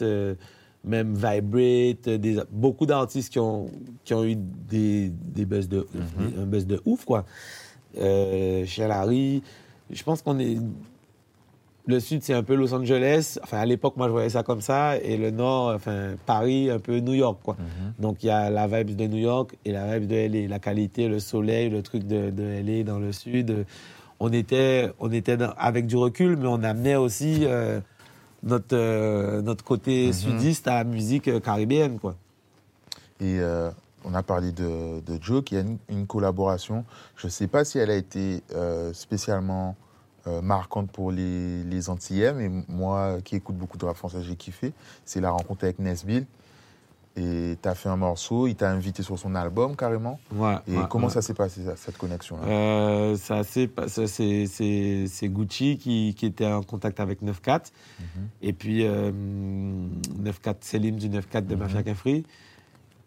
[0.85, 3.71] même Vibrate, des, beaucoup d'artistes qui ont,
[4.05, 5.87] qui ont eu des, des buzz de,
[6.40, 7.25] un buzz de ouf, quoi.
[7.99, 9.42] Euh, chez Larry,
[9.90, 10.57] je pense qu'on est.
[11.85, 13.38] Le sud, c'est un peu Los Angeles.
[13.42, 14.97] Enfin, à l'époque, moi, je voyais ça comme ça.
[14.99, 17.57] Et le nord, enfin, Paris, un peu New York, quoi.
[17.99, 20.47] Donc, il y a la vibe de New York et la vibe de LA.
[20.49, 23.66] La qualité, le soleil, le truc de, de LA dans le sud.
[24.21, 27.81] On était, on était dans- avec du recul, mais on amenait aussi euh,
[28.42, 32.16] notre, euh, notre côté sudiste à la musique euh, caribéenne, quoi.
[33.20, 33.70] Et euh,
[34.05, 36.85] on a parlé de, de Joe, qui a une, une collaboration.
[37.16, 39.76] Je ne sais pas si elle a été euh, spécialement
[40.40, 44.72] marquante pour les, les Antillais, mais moi qui écoute beaucoup de rap français, j'ai kiffé.
[45.05, 46.26] C'est la rencontre avec Nesbill.
[47.14, 50.18] Et tu as fait un morceau, il t'a invité sur son album carrément.
[50.35, 51.12] Ouais, Et ouais, comment ouais.
[51.12, 52.42] ça s'est passé, ça, cette connexion-là?
[52.46, 53.68] Euh, ça, c'est-
[55.29, 57.70] Gucci qui, qui était en contact avec 94
[58.40, 59.11] et puis euh,
[60.25, 62.25] 94 Selim du 94 de Mafia Cafri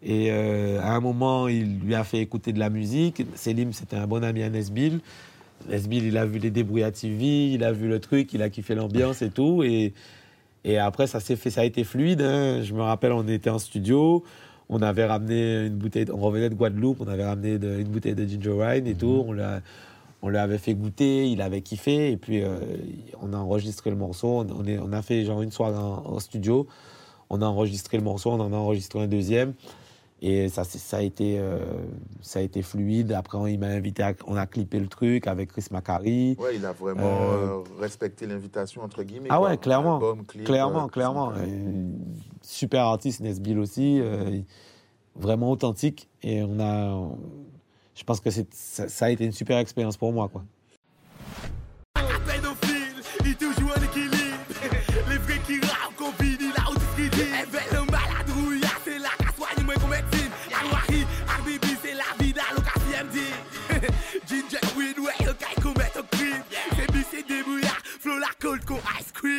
[0.02, 3.24] et euh, à un moment il lui a fait écouter de la musique.
[3.34, 5.00] Selim c'était un bon ami à Nesbill.
[5.68, 8.50] Nesbill il a vu les débrouilles à TV il a vu le truc il a
[8.50, 9.62] kiffé l'ambiance et tout.
[9.64, 9.94] Et
[10.66, 12.20] et après, ça s'est fait, ça a été fluide.
[12.20, 12.60] hein.
[12.62, 14.24] Je me rappelle, on était en studio,
[14.68, 18.14] on avait ramené une bouteille, on revenait de Guadeloupe, on avait ramené de- une bouteille
[18.16, 19.24] de ginger wine et tout.
[19.28, 19.60] On l'a,
[20.22, 22.56] on lui avait fait goûter, il avait kiffé et puis euh,
[23.22, 24.28] on a enregistré le morceau.
[24.40, 26.66] On, on est, on a fait genre une soirée en, en studio.
[27.30, 29.54] On a enregistré le morceau, on en a enregistré un deuxième.
[30.22, 31.58] Et ça, ça, a été, euh,
[32.22, 33.12] ça a été fluide.
[33.12, 36.36] Après, on- il m'a invité, à- on a clippé le truc avec Chris Macari.
[36.40, 37.02] Ouais, il a vraiment
[37.32, 39.28] Euh, euh, respecté l'invitation, entre guillemets.
[39.30, 39.50] Ah quoi.
[39.50, 39.96] ouais, clairement.
[39.96, 41.32] Album, clip, Clairement, clairement.
[42.40, 44.00] super artiste, Nesbill aussi.
[44.00, 44.40] euh,
[45.14, 46.08] vraiment authentique.
[46.22, 47.10] Et on a.
[47.94, 50.28] je pense que c'est, ça, ça a été une super expérience pour moi.
[50.28, 50.44] Quoi.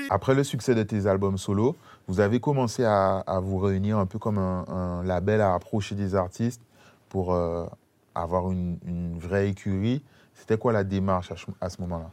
[0.10, 1.76] Après le succès de tes albums solo,
[2.08, 5.96] vous avez commencé à, à vous réunir un peu comme un, un label à approcher
[5.96, 6.62] des artistes
[7.10, 7.66] pour euh,
[8.16, 10.02] avoir une, une vraie écurie.
[10.34, 12.12] C'était quoi la démarche à, ce moment-là?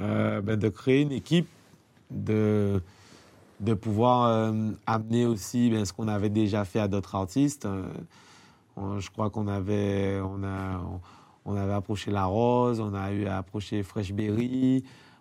[0.00, 1.48] Euh, ben, de créer une équipe,
[2.10, 2.82] de,
[3.60, 7.66] de pouvoir euh, amener aussi ben, ce qu'on avait déjà fait à d'autres artistes.
[7.66, 7.86] Euh,
[8.76, 11.00] on- je crois qu'on avait, on a, on,
[11.52, 13.82] on avait approché La Rose, on a eu à approcher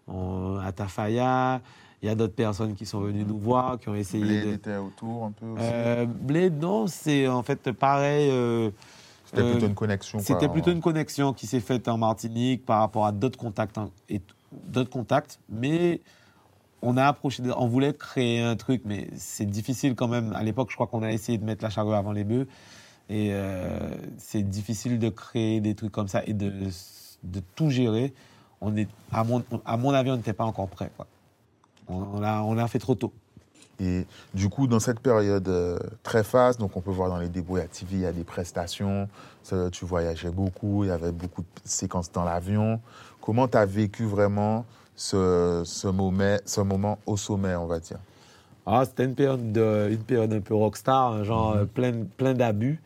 [0.07, 1.61] On, Atafaya.
[2.01, 4.53] Il y a d'autres personnes qui sont venues nous voir, qui ont essayé Blade de...
[4.55, 8.29] était autour un peu aussi Euh, Blade, non, c'est en fait pareil.
[8.29, 8.71] euh,
[9.25, 10.19] C'était euh, plutôt une connexion.
[10.19, 13.89] c'était plutôt une connexion qui s'est faite en Martinique par rapport à d'autres contacts hein,
[14.09, 14.21] et
[14.67, 16.01] d'autres contacts, mais
[16.81, 20.33] on a approché, on voulait créer un truc, mais c'est difficile quand même.
[20.33, 22.47] À l'époque, je crois qu'on a essayé de mettre la charrue avant les bœufs,
[23.09, 23.79] et euh,
[24.17, 26.51] c'est difficile de créer des trucs comme ça et de,
[27.23, 28.13] de tout gérer.
[28.65, 30.89] On est, à mon, à mon avis, on n'était pas encore prêt.
[30.95, 31.05] Quoi.
[31.89, 33.11] On, on l'a, on l'a fait trop tôt.
[33.79, 37.27] Et du coup, dans cette période euh, très faste, donc on peut voir dans les
[37.27, 39.09] débrouilles à TV, il y a des prestations,
[39.41, 42.79] ça, tu voyageais beaucoup, il y avait beaucoup de séquences dans l'avion.
[43.19, 47.97] Comment tu as vécu vraiment ce, ce, moment, ce moment au sommet, on va dire?
[48.65, 52.33] Ah, c'était une période, de- une période un peu rockstar, hein, genre euh, plein, plein
[52.33, 52.81] d'abus.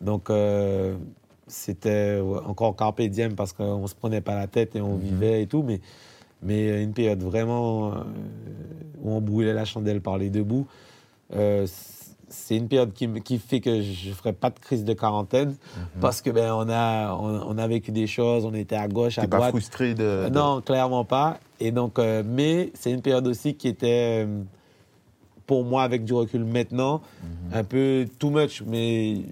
[0.00, 0.96] Donc, euh,
[1.50, 5.46] c'était encore carpe diem parce qu'on se prenait pas la tête et on vivait et
[5.46, 5.80] tout, mais,
[6.42, 7.94] mais une période vraiment euh,
[9.02, 10.66] où on brûlait la chandelle par les deux bouts.
[11.34, 11.66] Euh,
[12.32, 15.56] c'est une période qui, qui fait que je ne ferai pas de crise de quarantaine
[16.00, 19.18] parce que ben on a on, on a vécu des choses, on était à gauche,
[19.18, 19.50] à T'es pas droite.
[19.50, 21.40] frustré de, Euh, de- Non, clairement pas.
[21.58, 24.42] Et donc, euh, mais c'est une période aussi qui était, euh,
[25.46, 27.54] pour moi, avec du recul maintenant, Mhm.
[27.58, 29.22] un peu too much, mais,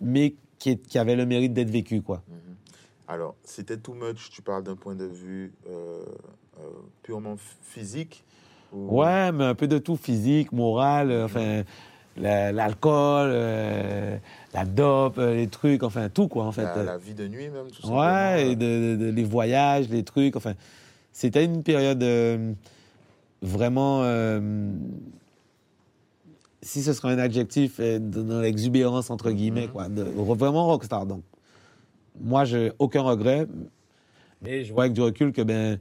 [0.00, 0.34] mais
[0.74, 2.22] qui, avait le mérite d'être vécu, quoi.
[3.08, 6.02] Alors, c'était too much, tu parles d'un point de vue euh,
[6.58, 6.62] euh,
[7.04, 8.24] purement physique
[8.72, 11.62] ou- Ouais, mais un peu de tout, physique, moral, euh, enfin,
[12.16, 13.30] la- l'alcool,
[14.54, 16.64] la dope, les trucs, enfin, tout, quoi, en fait.
[16.64, 18.00] la, la vie de nuit même, tout simplement.
[18.00, 20.34] Ouais, et de, de- de- les voyages, les trucs.
[20.34, 20.54] Enfin,
[21.12, 22.02] c'était une période
[23.42, 24.02] vraiment.
[26.66, 29.88] Si ce serait un adjectif, euh, dans l'exubérance, entre guillemets, quoi.
[29.88, 31.06] de- vraiment rockstar.
[31.06, 31.22] Donc,
[32.20, 33.46] moi, j'ai aucun regret.
[34.42, 35.78] Mais je vois avec du recul que ben,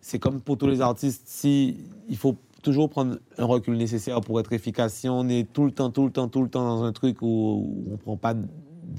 [0.00, 4.40] c'est comme pour tous les artistes, si il faut toujours prendre un recul nécessaire pour
[4.40, 4.94] être efficace.
[4.94, 7.22] Si on est tout le temps, tout le temps, tout le temps dans un truc
[7.22, 8.44] où, où on prend pas de,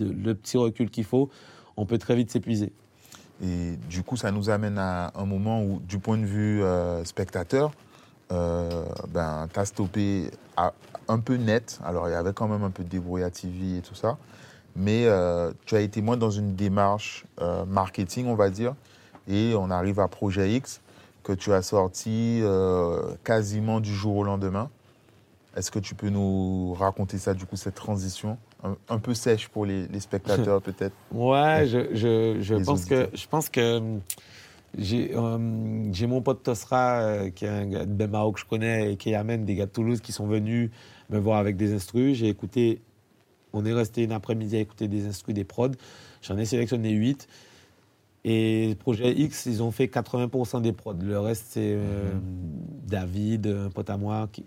[0.10, 1.30] le petit recul qu'il faut,
[1.76, 2.72] on peut très vite s'épuiser.
[3.44, 7.04] Et du coup, ça nous amène à un moment où, du point de vue euh,
[7.04, 7.72] spectateur,
[8.32, 10.74] euh, ben, tu as stoppé à-
[11.08, 11.80] un peu net.
[11.86, 14.18] Alors, il y avait quand même un peu de débrouillard TV et tout ça.
[14.76, 18.76] Mais euh, tu as été moins dans une démarche euh, marketing, on va dire.
[19.28, 20.82] Et on arrive à Projet X,
[21.24, 24.70] que tu as sorti euh, quasiment du jour au lendemain.
[25.56, 28.38] Est-ce que tu peux nous raconter ça, du coup, cette transition?
[28.64, 30.94] Un, un peu sèche pour les, les spectateurs, peut-être?
[31.12, 34.02] Ouais, je, je, je pense que je pense que hum,
[34.78, 38.46] j'ai hum, j'ai mon pote Tosra euh, qui est un gars de Bemao que je
[38.46, 40.72] connais et qui amène des gars de Toulouse qui sont venus
[41.10, 42.18] me voir avec des instrus.
[42.18, 42.82] J'ai écouté,
[43.54, 45.72] on est resté une après-midi à écouter des instrus, des prods.
[46.22, 47.28] J'en ai sélectionné 8.
[48.26, 50.94] Et Projet X, ils ont fait 80% des prods.
[51.02, 52.12] Le reste, c'est euh,
[52.86, 54.28] David, un pote à moi.
[54.32, 54.44] Qui...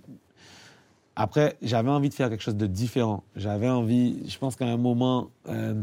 [1.17, 3.25] Après, j'avais envie de faire quelque chose de différent.
[3.37, 5.75] J'avais envie, je pense qu'à un moment, euh,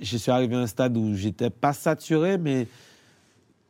[0.00, 2.66] je suis arrivé à un stade où j'étais pas saturé, mais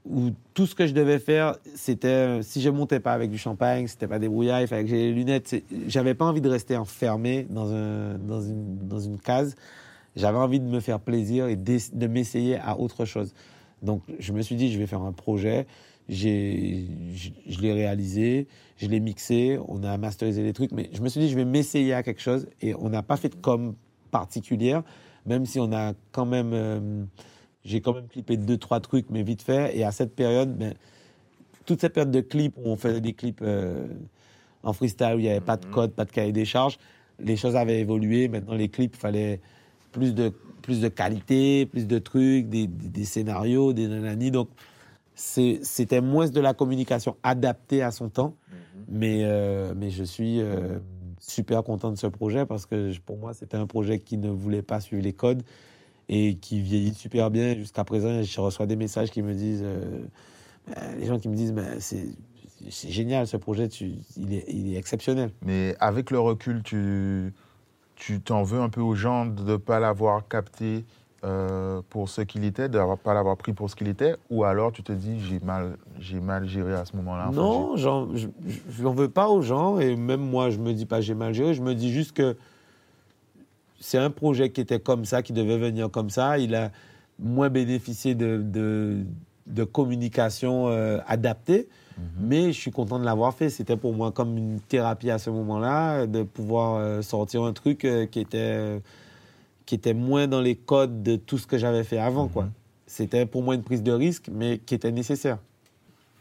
[0.08, 3.38] où tout ce que je devais faire, c'était euh, si je montais pas avec du
[3.38, 5.54] champagne, c'était pas débrouillard, il fallait que j'ai les lunettes.
[5.88, 8.40] J'avais pas envie de rester enfermé dans, un, dans,
[9.00, 9.56] une, case.
[10.14, 13.34] J'avais envie de me faire plaisir et de m'essayer à autre chose.
[13.82, 15.66] Donc, je me suis dit, je vais faire un projet.
[16.08, 16.28] Je
[17.60, 18.46] l'ai réalisé,
[18.76, 21.44] je l'ai mixé, on a masterisé les trucs, mais je me suis dit, je vais
[21.44, 22.46] m'essayer à quelque chose.
[22.62, 23.74] Et on n'a pas fait de com
[24.12, 24.84] particulière,
[25.26, 26.52] même si on a quand même.
[26.52, 27.04] euh,
[27.66, 29.76] j'ai quand même clippé deux, trois trucs, mais vite fait.
[29.76, 30.74] Et à cette période, ben,
[31.66, 33.86] toute cette période de clips où on faisait des clips euh,
[34.62, 36.78] en freestyle, où il n'y avait pas de code, pas de cahier des charges,
[37.18, 38.28] les choses avaient évolué.
[38.28, 39.40] Maintenant, les clips, il fallait
[39.92, 44.30] plus de, plus de qualité, plus de trucs, des, des- des scénarios, des nanani.
[44.30, 44.48] Donc,
[45.14, 48.34] c'était moins de la communication adaptée à son temps.
[48.88, 50.78] Mais, euh, mais je suis euh,
[51.18, 54.62] super content de ce projet parce que pour moi, c'était un projet qui ne voulait
[54.62, 55.42] pas suivre les codes
[56.08, 57.54] et qui vieillit super bien.
[57.54, 60.00] Jusqu'à présent, je reçois des messages qui me disent, euh,
[60.76, 62.06] euh, les gens qui me disent, Ben, c'est
[62.70, 65.30] c'est génial ce projet, tu- il, est, il est exceptionnel.
[65.44, 67.32] Mais avec le recul, tu
[67.96, 70.84] tu t'en veux un peu aux gens de ne pas l'avoir capté
[71.24, 74.44] euh, pour ce qu'il était, de ne pas l'avoir pris pour ce qu'il était, ou
[74.44, 77.28] alors tu te dis j'ai mal, j'ai mal géré à ce moment-là?
[77.28, 78.28] Enfin, non, j'en- je
[78.70, 81.32] je n'en veux pas aux gens et même moi, je me dis pas j'ai mal
[81.34, 82.36] géré, je me dis juste que
[83.80, 86.38] c'est un projet qui était comme ça, qui devait venir comme ça.
[86.38, 86.70] Il a
[87.18, 89.04] moins bénéficié de, de,
[89.46, 91.68] de communication euh, adaptée,
[92.20, 93.48] mais je suis content de l'avoir fait.
[93.48, 97.84] C'était pour moi comme une thérapie à ce moment-là, de pouvoir euh, sortir un truc
[97.84, 98.82] euh, qui était,
[99.64, 102.28] qui était moins dans les codes de tout ce que j'avais fait avant.
[102.28, 102.48] quoi.
[102.86, 105.38] C'était pour moi une prise de risque, mais qui était nécessaire.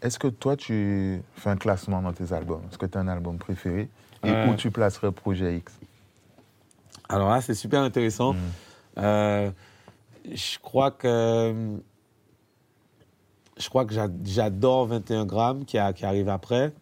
[0.01, 2.61] Est-ce que toi, tu fais un classement dans tes albums?
[2.69, 3.89] Est-ce que tu as un album préféré?
[4.23, 5.77] Et où tu placerais Projet X?
[7.09, 8.33] Alors là, c'est super intéressant.
[8.33, 8.37] Mm.
[8.97, 9.51] Euh,
[10.31, 11.77] je crois que
[13.57, 16.73] je crois que j'a- j'adore 21 grammes qui, a- qui arrive après.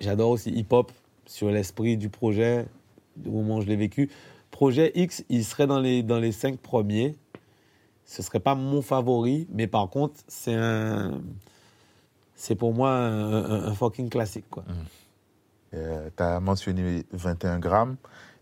[0.00, 0.92] J'adore aussi hip hop
[1.26, 2.66] sur l'esprit du projet
[3.26, 4.10] au moment où je l'ai vécu.
[4.50, 7.16] Projet X, il serait dans les dans les cinq premiers.
[8.04, 11.20] Ce serait pas mon favori, mais par contre, c'est un
[12.34, 14.64] c'est pour moi un, un- un fucking classique quoi.
[15.72, 17.96] Tu as mentionné 21 grammes.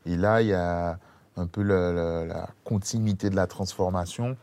[0.07, 0.99] Et là, il y a
[1.37, 4.37] un peu la continuité de la transformation,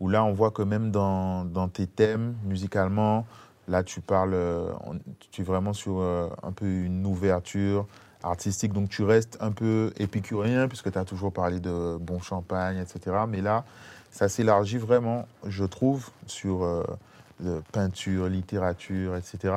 [0.00, 3.26] où là, on voit que même dans, tes thèmes, musicalement,
[3.68, 4.72] là, tu parles, euh,
[5.30, 7.86] tu es vraiment sur euh, un peu une ouverture
[8.22, 8.72] artistique.
[8.72, 13.16] Donc, tu restes un peu épicurien, puisque tu as toujours parlé de bon champagne, etc.
[13.28, 13.64] Mais là,
[14.10, 16.82] ça s'élargit vraiment, je trouve, sur euh,
[17.72, 19.52] peinture, littérature, etc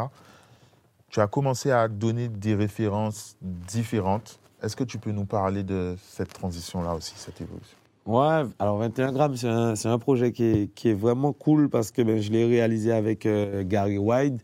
[1.13, 4.39] tu as commencé à donner des références différentes.
[4.63, 7.77] Est-ce que tu peux nous parler de cette transition-là aussi, cette évolution?
[8.07, 12.31] Ouais, alors 21 grammes, c'est un, projet qui est, vraiment cool parce que ben, je
[12.31, 14.41] l'ai réalisé avec euh, Gary Wide,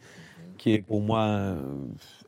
[0.60, 1.56] qui est pour moi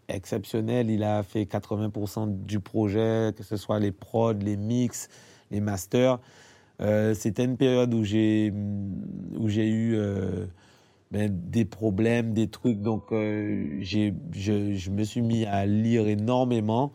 [0.09, 0.89] exceptionnel.
[0.89, 5.07] Il a fait 80% du projet, que ce soit les prods, les mix,
[5.51, 6.19] les masters.
[6.81, 8.51] Euh, C'était une période où j'ai
[9.37, 10.47] où j'ai eu euh,
[11.11, 12.81] ben, des problèmes, des trucs.
[12.81, 16.91] Donc, euh, j'ai- je, je me suis mis à lire énormément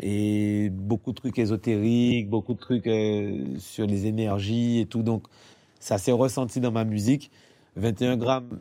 [0.00, 5.02] et beaucoup de trucs ésotériques, beaucoup de trucs euh, sur les énergies et tout.
[5.02, 5.24] Donc,
[5.80, 7.30] ça s'est ressenti dans ma musique.
[7.76, 8.58] 21 grammes,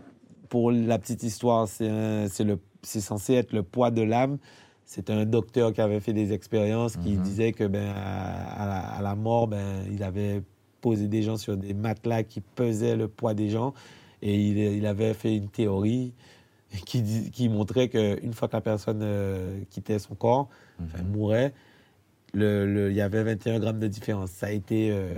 [0.50, 4.38] pour la petite histoire, c'est un- c'est le- c'est censé être le poids de l'âme.
[4.86, 8.80] C'était un docteur qui avait fait des expériences qui disait que ben, à, à la,
[8.80, 10.42] à la mort, ben, il avait
[10.80, 13.74] posé des gens sur des matelas qui pesaient le poids des gens.
[14.22, 16.14] Et il, il avait fait une théorie
[16.86, 20.50] qui, montrait qu'une fois que la personne euh, quittait son corps,
[20.84, 21.54] enfin, mourait,
[22.34, 24.32] le, le- il y avait 21 grammes de différence.
[24.32, 25.14] Ça a été, euh,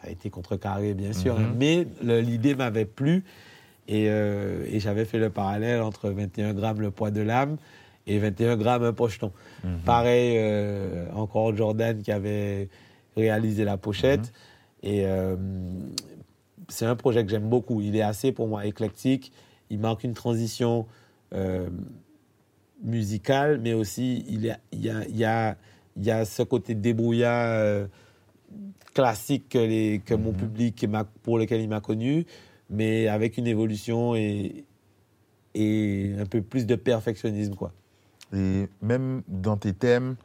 [0.00, 1.44] ça a été contrecarré, bien sûr, Mhm.
[1.44, 3.24] hein, mais le- l'idée m'avait plu.
[3.88, 7.56] Et, euh, et j'avais fait le parallèle entre 21 grammes le poids de l'âme
[8.08, 9.32] et 21 grammes un pocheton.
[9.64, 9.78] Mhm.
[9.84, 12.68] Pareil, euh, encore Jordan qui avait
[13.16, 14.32] réalisé la pochette.
[14.82, 15.36] Et euh,
[16.68, 17.80] c'est un projet que j'aime beaucoup.
[17.80, 19.32] Il est assez pour moi éclectique.
[19.70, 20.86] Il marque une transition
[21.32, 21.68] euh,
[22.82, 25.56] musicale, mais aussi il y a, il y a, il y a,
[25.96, 27.86] il y a ce côté débrouillard euh,
[28.94, 32.26] classique que, les, que mon public m'a- pour lequel il m'a connu,
[32.70, 34.64] mais avec une évolution et,
[35.54, 37.54] et un peu plus de perfectionnisme.
[37.54, 37.72] Quoi.
[38.34, 40.16] Et même dans tes thèmes,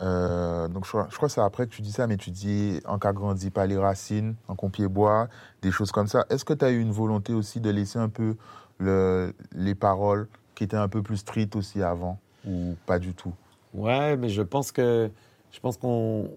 [0.00, 2.30] euh, donc je crois, je crois que c'est après que tu dis ça, mais tu
[2.30, 5.28] dis en cas grandi pas les racines, en compier bois,
[5.62, 6.24] des choses comme ça.
[6.30, 8.36] Est-ce que tu as eu une volonté aussi de laisser un peu
[8.78, 13.32] le, les paroles qui étaient un peu plus street aussi avant ou pas du tout?
[13.74, 15.10] Ouais, mais je pense que
[15.52, 16.30] je pense qu'on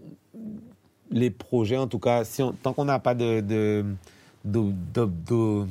[1.11, 3.85] les projets, en tout cas, si on- tant qu'on n'a pas de de-
[4.43, 5.67] d'o- d'o- d'o-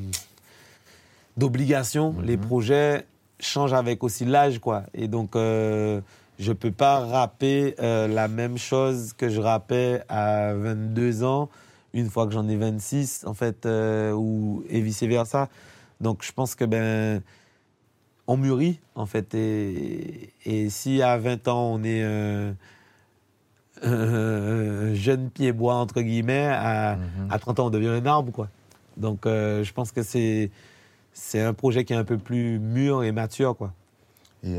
[1.37, 3.07] d'obligation, les projets
[3.41, 4.85] changent avec aussi l'âge, quoi.
[4.95, 6.01] Et donc, euh,
[6.39, 11.49] je peux pas rapper euh, la même chose que je rappais à 22 ans
[11.95, 15.49] une fois que j'en ai 26, en fait, euh, ou et vice versa.
[16.01, 17.23] Donc, je pense que ben
[18.27, 19.35] on mûrit, en fait.
[19.35, 22.53] Et, et si à 20 ans, on est euh,
[23.83, 26.99] un jeune pied-bois, entre guillemets, à,
[27.31, 28.49] à 30 ans, on devient un arbre, quoi.
[28.97, 30.51] Donc, euh, je pense que c'est,
[31.13, 33.73] c'est un projet qui est un peu plus mûr et mature, quoi.
[34.45, 34.59] Et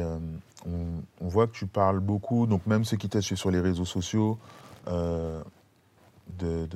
[0.66, 3.60] on, on voit que tu parles beaucoup, donc même ceux qui te suivent sur les
[3.60, 4.38] réseaux sociaux,
[4.88, 5.42] euh,
[6.40, 6.68] de,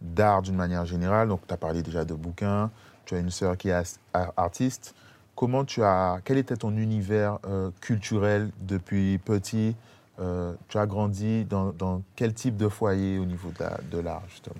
[0.00, 1.28] d'art d'une manière générale.
[1.28, 2.70] Donc, tu as parlé déjà de bouquins,
[3.04, 3.98] tu as une sœur qui est
[4.36, 4.94] artiste.
[5.34, 9.74] Comment tu as, quel était ton univers euh, culturel depuis petit
[10.20, 13.98] Euh, Tu as grandi dans, dans quel type de foyer au niveau de, la- de
[13.98, 14.54] l'art, justement?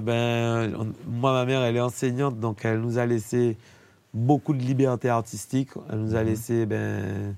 [0.00, 3.58] Ben, on- moi, ma mère, elle est enseignante, donc elle nous a laissé
[4.14, 5.68] beaucoup de liberté artistique.
[5.90, 6.26] Elle nous a Mhm.
[6.26, 7.36] laissé ben,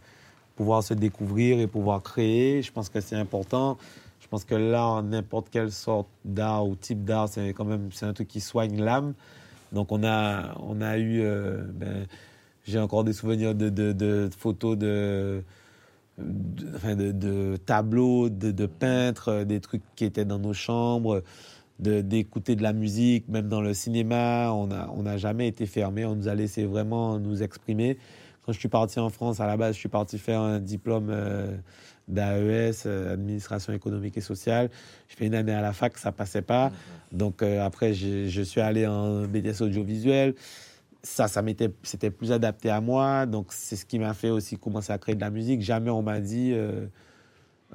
[0.59, 2.63] pouvoir se découvrir et pouvoir créer.
[2.63, 3.79] Je pense que c'est important.
[4.21, 8.07] Je pense que l'art, n'importe quelle sorte d'art ou type d'art, c'est quand même c'est
[8.07, 9.15] un truc qui soigne l'âme.
[9.73, 12.07] Donc on a, on a eu, euh, ben,
[12.67, 15.45] j'ai encore des souvenirs de, de- photos de,
[16.19, 21.23] de, tableaux, de, peintres, euh, des trucs qui étaient dans nos chambres,
[21.79, 24.53] d'écouter de, la musique, même dans le cinéma.
[24.53, 26.05] On n'a on n'a jamais été fermé.
[26.05, 27.97] On nous a laissé vraiment nous exprimer.
[28.49, 31.09] Quand je suis parti en France, à la base, je suis parti faire un diplôme
[31.11, 31.55] euh,
[32.09, 34.71] d'AES, euh, administration économique et sociale.
[35.07, 36.73] Je fais une année à la fac, ça passait pas.
[37.13, 40.35] Donc euh, après, je, je suis allé en BTS audiovisuel.
[41.03, 43.27] Ça, ça m'était, c'était plus adapté à moi.
[43.27, 45.61] Donc c'est ce qui m'a fait aussi commencer à créer de la musique.
[45.61, 46.55] Jamais on m'a dit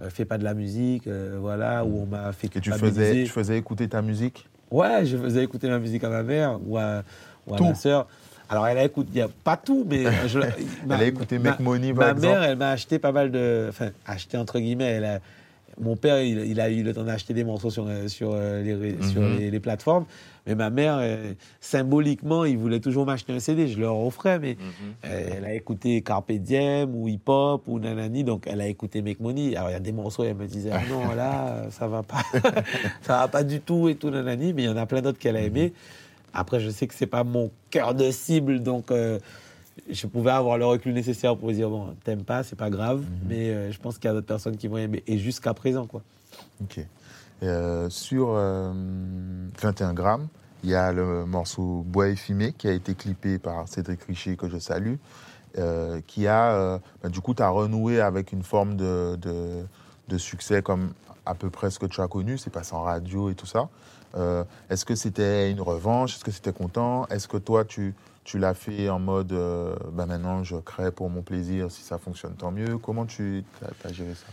[0.01, 3.25] euh, fais pas de la musique, euh, voilà, ou on m'a fait Et tu faisais,
[3.25, 4.49] tu faisais écouter ta musique?
[4.71, 7.03] Ouais, je faisais écouter ma musique à ma mère ou à,
[7.45, 8.07] ou à ma sœur.
[8.53, 10.37] Alors elle a écouté, il y a pas tout, mais je,
[10.85, 13.11] ma- Elle a écouté ma- Make Money, par Ma exemple mère, elle m'a acheté pas
[13.11, 14.91] mal de, enfin acheté entre guillemets.
[14.91, 15.19] Elle a-
[15.81, 18.61] mon père, il, il a eu le temps d'acheter des morceaux sur, euh, sur, euh,
[18.61, 19.35] les, sur Mhm.
[19.35, 20.05] les, les plateformes.
[20.45, 23.67] Mais ma mère, euh, symboliquement, il voulait toujours m'acheter un CD.
[23.67, 24.55] Je leur offrais, mais
[25.03, 29.01] euh, elle a écouté Carpe Diem ou Hip Hop ou Nanani, donc elle a écouté
[29.01, 29.55] Make Money.
[29.55, 32.21] Alors il y a des morceaux, elle me disait ah non là ça va pas,
[33.01, 35.17] ça va pas du tout et tout Nanani, mais il y en a plein d'autres
[35.17, 35.73] qu'elle a aimé.
[36.33, 39.19] Après je sais que c'est pas mon cœur de cible, donc euh,
[39.89, 43.49] je pouvais avoir le recul nécessaire pour dire bon t'aimes pas, c'est pas grave, mais
[43.49, 46.01] euh, je pense qu'il y a d'autres personnes qui vont aimer et jusqu'à présent quoi.
[46.61, 46.79] Ok.
[47.41, 48.71] Euh, sur euh,
[49.61, 50.27] 21 grammes,
[50.63, 54.37] il y a le morceau Bois et fumé qui a été clippé par Cédric Richer,
[54.37, 54.95] que je salue,
[56.07, 59.65] qui a, bah, du coup, tu as renoué avec une forme de, de,
[60.07, 60.93] de succès comme
[61.25, 63.69] à peu près ce que tu as connu, c'est passé en radio et tout ça.
[64.15, 66.15] Euh, Est-ce que c'était une revanche?
[66.15, 67.07] Est-ce que c'était content?
[67.07, 67.93] Est-ce que toi, tu,
[68.23, 71.97] tu l'as fait en mode, euh, bah, maintenant, je crée pour mon plaisir, si ça
[71.97, 72.77] fonctionne, tant mieux?
[72.77, 73.43] Comment tu
[73.83, 74.27] as, géré ça?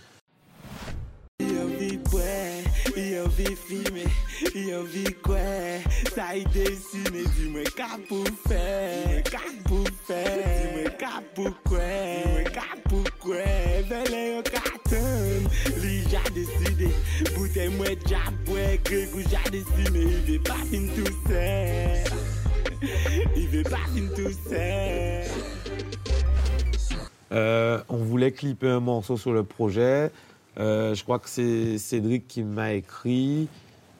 [27.33, 30.11] On voulait clipper un morceau sur le projet.
[30.59, 33.49] Euh, je crois que c'est Cédric qui m'a écrit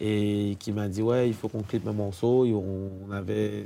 [0.01, 2.45] et qui m'a dit ouais il faut qu'on clippe un morceau.
[2.45, 3.65] Et on, avait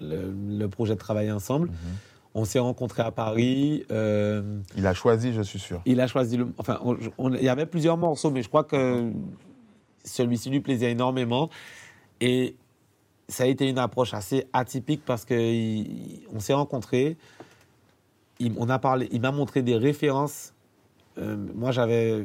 [0.00, 1.70] le, le projet de travailler ensemble.
[2.34, 3.84] On s'est rencontrés à Paris.
[3.90, 5.82] euh, Il a choisi, je suis sûr.
[5.84, 6.48] il a choisi le.
[6.58, 9.10] Enfin, on- on- il y avait plusieurs morceaux, mais je crois que
[10.04, 11.50] celui-ci lui plaisait énormément.
[12.20, 12.54] Et
[13.28, 17.16] ça a été une approche assez atypique parce que il- on s'est rencontrés.
[18.38, 20.52] Il, on a parlé, il m'a montré des références.
[21.20, 22.24] Euh, moi, j'avais,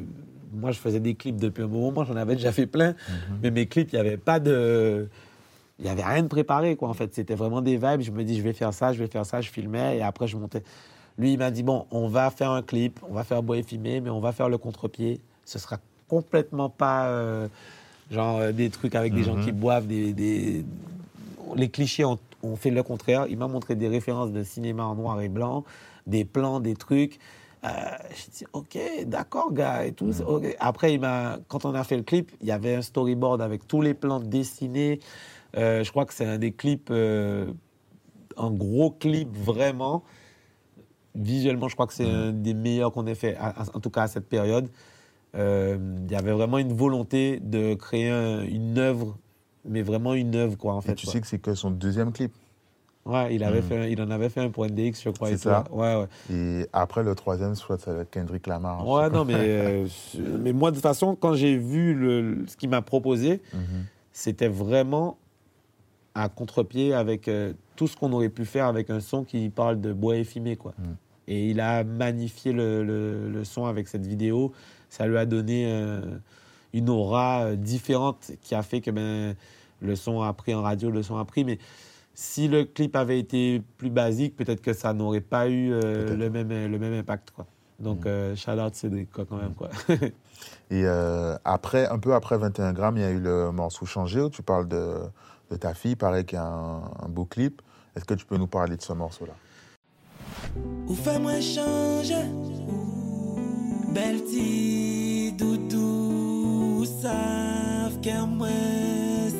[0.52, 2.04] moi, je faisais des clips depuis un moment.
[2.04, 2.94] J'en avais déjà fait plein,
[3.42, 5.08] mais mes clips, il n'y avait pas de,
[5.78, 6.88] il y avait rien de préparé quoi.
[6.88, 8.00] En fait, c'était vraiment des vibes.
[8.00, 9.40] Je me dis, je vais faire ça, je vais faire ça.
[9.40, 10.62] Je filmais et après, je montais.
[11.18, 13.62] Lui, il m'a dit bon, on va faire un clip, on va faire bois et
[13.62, 15.20] filmer, mais on va faire le contre-pied.
[15.44, 15.78] Ce sera
[16.08, 17.48] complètement pas euh,
[18.10, 20.64] genre euh, des trucs avec des gens qui boivent, des, des-
[21.56, 23.26] les clichés ont, ont fait le contraire.
[23.30, 25.64] Il m'a montré des références de cinéma en noir et blanc,
[26.06, 27.18] des plans, des trucs.
[27.66, 27.70] Euh,
[28.10, 30.10] J'ai dit, OK, d'accord, gars, et tout.
[30.26, 30.56] ok.
[30.60, 31.00] Après, il
[31.48, 34.20] quand on a fait le clip, il y avait un storyboard avec tous les plans
[34.20, 35.00] dessinés.
[35.56, 37.46] Euh, je crois que c'est un des clips, euh,
[38.36, 40.04] un gros clip vraiment.
[41.14, 43.38] Visuellement, je crois que c'est un des meilleurs qu'on ait fait,
[43.74, 44.68] en tout cas à cette période.
[45.34, 49.16] Il y avait vraiment une volonté de créer un- une œuvre,
[49.64, 51.12] mais vraiment une œuvre, quoi, en Et tu quoi.
[51.12, 52.32] sais que c'est que son deuxième clip?
[53.06, 53.66] Ouais, il, avait Mhm.
[53.68, 55.30] fait, il en avait fait un pour NDX, je crois.
[55.30, 55.64] et C'est ça.
[55.70, 56.06] Ouais, ouais.
[56.34, 58.86] Et après, le troisième, soit ça va être Kendrick Lamar.
[58.86, 59.86] Ouais, non, mais, euh,
[60.42, 63.84] mais moi, de toute façon, quand j'ai vu le, ce qu'il m'a proposé, Mhm.
[64.12, 65.18] c'était vraiment
[66.14, 69.80] à contre-pied avec euh, tout ce qu'on aurait pu faire avec un son qui parle
[69.80, 70.72] de bois et fumée, quoi.
[70.78, 70.82] Mm.
[71.28, 74.52] Et il a magnifié le, le- le son avec cette vidéo.
[74.88, 76.00] Ça lui a donné euh,
[76.72, 79.34] une aura différente qui a fait que ben,
[79.82, 81.44] le son a pris en radio, le son a pris.
[81.44, 81.58] Mais
[82.16, 86.30] si le clip avait été plus basique, peut-être que ça n'aurait pas eu euh, le,
[86.30, 87.46] même, le même impact, quoi.
[87.78, 89.68] Donc, euh, shout out Cédric, quoi, quand même, quoi.
[90.70, 94.22] Et euh, après, un peu après 21 grammes, il y a eu le morceau Changé
[94.22, 94.94] où tu parles de,
[95.50, 95.94] de ta fille.
[95.94, 97.60] Pareil qu'il y a un, un beau clip.
[97.94, 99.34] Est-ce que tu peux nous parler de ce morceau-là?
[100.88, 102.24] Ou fais-moi changer
[103.92, 108.48] Belle ti doudou Savent que moi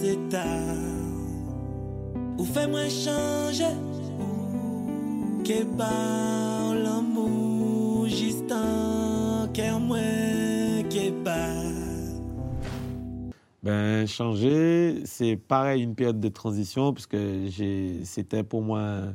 [0.01, 0.86] c'est tard
[2.39, 3.75] Ou fais-moi changer
[5.45, 9.99] Que par l'amour Juste en que moi
[10.91, 11.63] que pas
[13.63, 17.17] Ben, changer, c'est pareil, une période de transition, puisque
[18.05, 19.15] c'était pour moi un,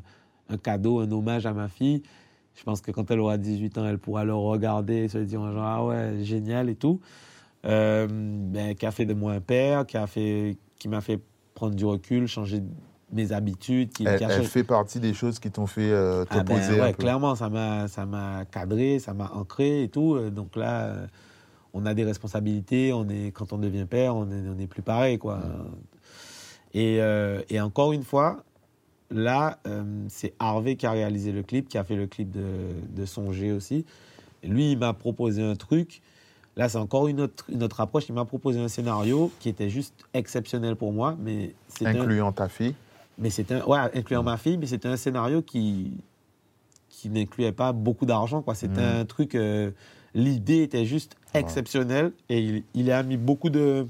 [0.49, 2.01] un cadeau, un hommage à ma fille.
[2.55, 5.41] Je pense que quand elle aura 18 ans, elle pourra le regarder et se dire
[5.51, 6.99] genre, ah ouais, génial et tout.
[7.65, 11.19] Euh, ben, qui a fait de moi un père, qui a fait, qui m'a fait
[11.53, 12.61] prendre du recul, changer
[13.12, 13.91] mes habitudes.
[13.91, 16.80] Qui, elle, a elle fait partie des choses qui t'ont fait euh, ah ben, poser
[16.80, 17.03] ouais, un peu.
[17.03, 20.16] clairement, ça m'a, ça m'a cadré, ça m'a ancré et tout.
[20.16, 21.07] Euh, Donc là, euh,
[21.74, 22.93] on a des responsabilités.
[22.93, 25.39] On est, quand on devient père, on est, on est plus pareil, quoi.
[26.74, 28.43] Et, euh, et encore une fois,
[29.09, 32.45] là, euh, c'est Harvey qui a réalisé le clip, qui a fait le clip de,
[32.95, 33.86] de Songer aussi.
[34.43, 36.01] Et lui, il m'a proposé un truc.
[36.57, 38.09] Là, c'est encore une autre, une autre approche.
[38.09, 42.49] Il m'a proposé un scénario qui était juste exceptionnel pour moi, mais un, Incluant ta
[42.49, 42.76] fille.
[43.22, 45.91] Mais c'était un, ouais, incluant ma fille, mais c'était un scénario qui
[46.89, 48.53] qui n'incluait pas beaucoup d'argent, quoi.
[48.53, 48.99] C'était Mhm.
[49.01, 49.36] un truc.
[49.36, 49.72] euh,
[50.13, 53.88] L'idée était juste exceptionnelle et il, il a mis beaucoup de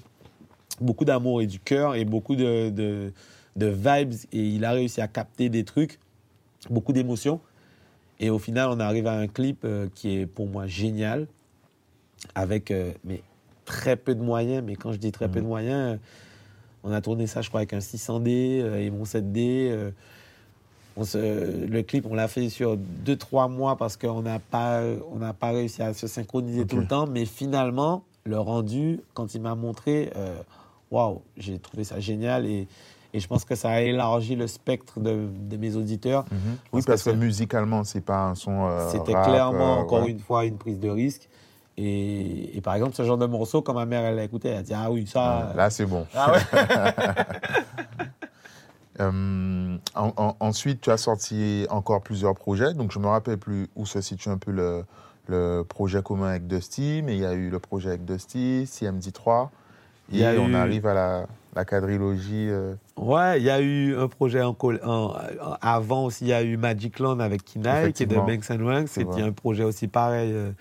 [0.79, 3.11] beaucoup d'amour et du cœur et beaucoup de, de
[3.55, 5.99] de vibes et il a réussi à capter des trucs,
[6.69, 7.39] beaucoup d'émotions.
[8.19, 11.27] Et au final, on arrive à un clip euh, qui est pour moi génial,
[12.35, 13.23] avec euh, mais
[13.65, 14.63] très peu de moyens.
[14.65, 15.97] Mais quand je dis très peu de moyens, euh,
[16.83, 19.69] on a tourné ça, je crois, avec un 600D euh, et mon 7D.
[19.71, 19.91] euh,
[20.97, 24.81] on se- le clip, on l'a fait sur 2-3 mois parce qu'on n'a pas,
[25.13, 27.07] on pas réussi à se synchroniser tout le temps.
[27.07, 30.35] Mais finalement, le rendu, quand il m'a montré, euh,
[30.91, 32.67] waouh, j'ai trouvé ça génial et,
[33.13, 36.25] et je pense que ça a élargi le spectre de, de mes auditeurs.
[36.73, 38.65] Oui, Parce que que musicalement, c'est pas un son.
[38.67, 40.11] euh, C'était clairement, euh, encore ouais.
[40.11, 41.29] une fois, une prise de risque.
[41.77, 44.57] Et, et par exemple, ce genre de morceau, quand ma mère, elle l'a écouté, elle
[44.57, 45.53] a dit Ah oui, ça.
[45.55, 46.05] Là, c'est bon.
[46.15, 46.39] Ah ouais
[48.99, 52.73] Euh, en- en- ensuite, tu as sorti encore plusieurs projets.
[52.73, 54.83] Donc, je me rappelle plus où se situe un peu le,
[55.27, 59.47] le projet commun avec Dusty, mais il y a eu le projet avec Dusty, CMD3.
[60.11, 62.47] Il y Et a on eu- arrive à la, la quadrilogie.
[62.49, 65.13] euh, Ouais, il y a eu un projet en, en-
[65.61, 68.17] avant aussi, il y a eu Magic Land avec Kinaï, qui est de.
[68.17, 68.89] Banks and Wanks.
[68.89, 70.51] C'était un projet aussi pareil, euh,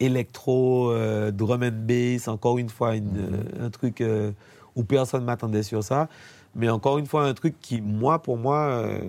[0.00, 3.30] électro, euh, drum and bass, encore une fois, une, Mhm.
[3.60, 4.32] euh, un truc euh,
[4.76, 6.08] où personne ne m'attendait sur ça.
[6.54, 9.00] Mais encore une fois, un truc qui, moi, pour moi, euh,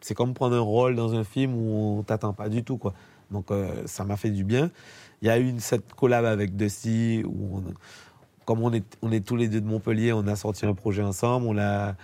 [0.00, 2.94] c'est comme prendre un rôle dans un film où on t'attend pas du tout, quoi.
[3.30, 3.46] Donc,
[3.86, 4.70] ça m'a fait du bien.
[5.22, 7.62] Il y a eu une, cette collab avec Dusty où on,
[8.44, 11.02] comme on est, on est tous les deux de Montpellier, on a sorti un projet
[11.02, 11.46] ensemble.
[11.46, 11.94] On a,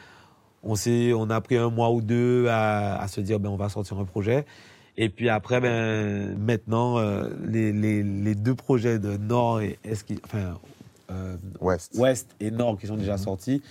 [0.62, 0.74] on
[1.16, 3.99] on a pris un mois ou deux à, à se dire, ben, on va sortir
[3.99, 4.47] un projet.
[4.97, 10.05] Et puis après, ben, maintenant, euh, les, les, les deux projets de Nord et Est,
[10.05, 10.59] qui, enfin,
[11.11, 11.94] euh, West.
[11.97, 13.62] Ouest et Nord qui sont déjà sortis,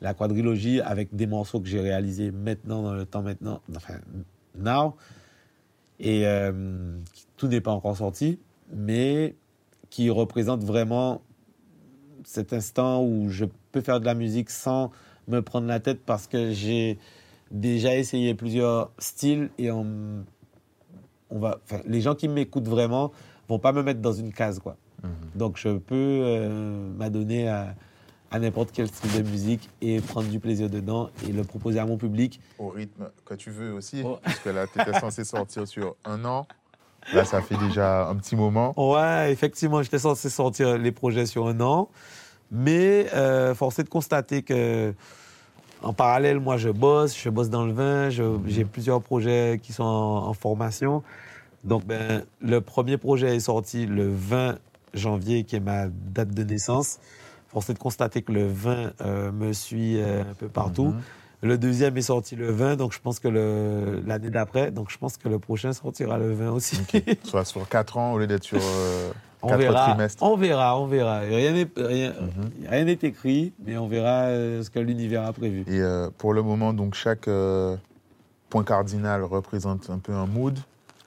[0.00, 3.94] la quadrilogie avec des morceaux que j'ai réalisés maintenant, dans le temps maintenant, enfin,
[4.56, 4.94] now.
[5.98, 6.96] Et euh,
[7.36, 8.38] tout n'est pas encore sorti,
[8.72, 9.34] mais
[9.90, 11.22] qui représente vraiment
[12.24, 14.92] cet instant où je peux faire de la musique sans
[15.26, 16.98] me prendre la tête parce que j'ai
[17.50, 20.24] déjà essayé plusieurs styles et on,
[21.30, 23.12] on va, enfin, les gens qui m'écoutent vraiment
[23.48, 24.76] vont pas me mettre dans une case, quoi.
[25.36, 27.74] Donc je peux euh, m'adonner à,
[28.32, 31.86] à n'importe quel style de musique et prendre du plaisir dedans et le proposer à
[31.86, 32.40] mon public.
[32.58, 34.18] Au rythme que tu veux aussi, Oh.
[34.24, 36.46] puisque là, tu étais censé sortir sur un an.
[37.14, 38.74] Là, ça fait déjà un petit moment.
[38.76, 41.88] Ouais, effectivement, j'étais censé sortir les projets sur un an,
[42.50, 44.92] mais euh, force est de constater que
[45.82, 49.84] en parallèle, moi, je bosse, je bosse dans le vin, j'ai plusieurs projets qui sont
[49.84, 51.02] en, en formation.
[51.64, 54.58] Donc, ben, le premier projet est sorti le 20
[54.94, 56.98] janvier, qui est ma date de naissance.
[57.48, 60.88] Force est de constater que le 20 euh, me suit euh, un peu partout.
[60.88, 61.00] Mhm.
[61.40, 63.28] Le deuxième est sorti le 20, donc je pense que
[64.04, 66.78] l'année d'après, donc je pense que le prochain sortira le 20 aussi.
[67.22, 69.12] Soit sur 4 ans au lieu d'être sur euh,
[69.42, 70.22] On 4 verra, trimestres.
[70.22, 71.20] on verra, on verra.
[71.20, 72.68] Rien n'est rien, Mhm.
[72.68, 75.60] rien n'est écrit, mais on verra euh, ce que l'univers a prévu.
[75.68, 77.76] Et euh, pour le moment, donc chaque euh,
[78.50, 80.58] point cardinal représente un peu un mood.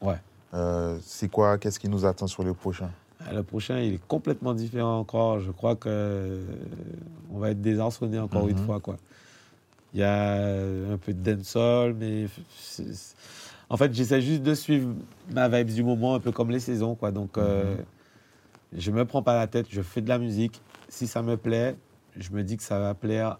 [0.02, 0.16] Ouais.
[0.54, 2.90] Euh, c'est quoi Qu'est-ce qui nous attend sur le prochain?
[3.28, 5.40] Ah, Le prochain, il est complètement différent encore.
[5.40, 6.40] Je crois que
[7.34, 8.66] on va être désarçonné encore une Mhm.
[8.66, 8.96] fois, quoi.
[9.94, 10.36] Il y a
[10.94, 12.28] un peu de dancehall, mais
[13.70, 14.90] en fait, j'essaie juste de suivre
[15.34, 17.12] ma vibe du moment, un peu comme les saisons, quoi.
[17.12, 17.76] Donc, euh,
[18.76, 20.61] je me prends pas la tête, je fais de la musique.
[20.89, 21.76] Si ça me plaît,
[22.17, 23.38] je me dis que ça va plaire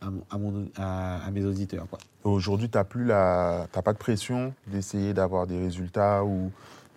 [0.00, 1.86] à, mon- à mon- à- à mes auditeurs.
[2.24, 6.50] Aujourd'hui, tu n'as plus la, t'as pas de pression d'essayer d'avoir des résultats ou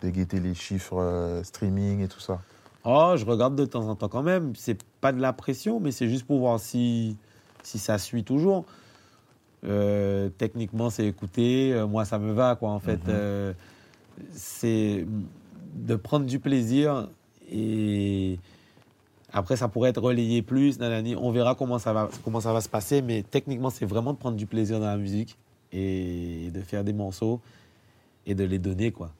[0.04, 2.40] de guetter les chiffres euh, streaming et tout ça?
[2.84, 4.54] Oh, je regarde de temps en temps quand même.
[4.56, 7.18] C'est pas de la pression, mais c'est juste pour voir si,
[7.64, 8.66] si ça suit toujours.
[9.64, 11.74] Euh, techniquement, c'est écouté.
[11.74, 12.70] Euh, moi, ça me va, quoi.
[12.70, 13.10] En fait, Mhm.
[13.10, 13.54] Euh,
[14.32, 15.06] c'est
[15.76, 17.10] de prendre du plaisir
[17.52, 18.40] et
[19.34, 20.80] après, ça pourrait être relayé plus.
[20.80, 21.16] nanani.
[21.16, 24.18] On verra comment ça va, comment ça va se passer, mais techniquement, c'est vraiment de
[24.18, 25.38] prendre du plaisir dans la musique
[25.74, 27.42] et de faire des morceaux
[28.26, 29.12] et de les donner, quoi.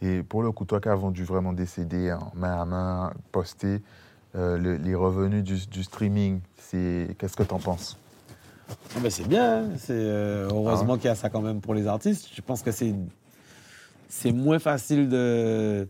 [0.00, 3.12] Et pour le coup, toi qui as vendu vraiment des CD en main à main,
[3.32, 3.80] posté,
[4.36, 7.96] euh, le- les revenus du, du streaming, c'est qu'est-ce que tu en penses?
[8.96, 9.68] Ah ben, c'est bien, hein.
[9.78, 12.28] c'est euh, heureusement qu'il y a ça quand même pour les artistes.
[12.34, 12.94] Je pense que c'est
[14.08, 15.88] c'est moins facile de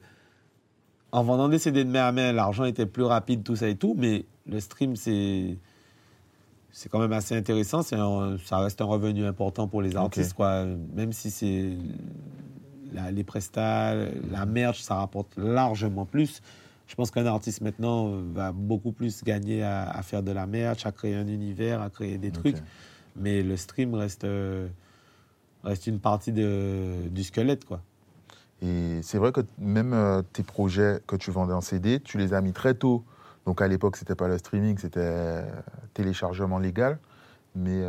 [1.15, 3.77] en vendant des CD de main à main, l'argent était plus rapide, tout ça et
[3.77, 5.57] tout, mais le stream c'est
[6.73, 7.83] c'est quand même assez intéressant.
[7.83, 10.65] C'est un- ça reste un revenu important pour les artistes, quoi.
[10.95, 11.77] Même si c'est
[13.13, 13.95] les prestats,
[14.31, 16.41] la merch, ça rapporte largement plus.
[16.87, 20.85] Je pense qu'un artiste maintenant va beaucoup plus gagner à, à faire de la merch,
[20.85, 22.57] à créer un univers, à créer des trucs.
[23.17, 24.67] Mais le stream reste, euh,
[25.63, 27.81] reste une partie de, du squelette, quoi.
[28.65, 32.33] Et c'est vrai que même euh, tes projets que tu vendais en CD, tu les
[32.33, 33.05] as mis très tôt.
[33.47, 35.43] Donc à l'époque, c'était pas le streaming, c'était euh,
[35.93, 36.99] téléchargement légal.
[37.55, 37.85] Mais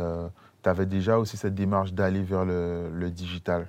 [0.62, 3.66] tu avais déjà aussi cette démarche d'aller vers le, le digital.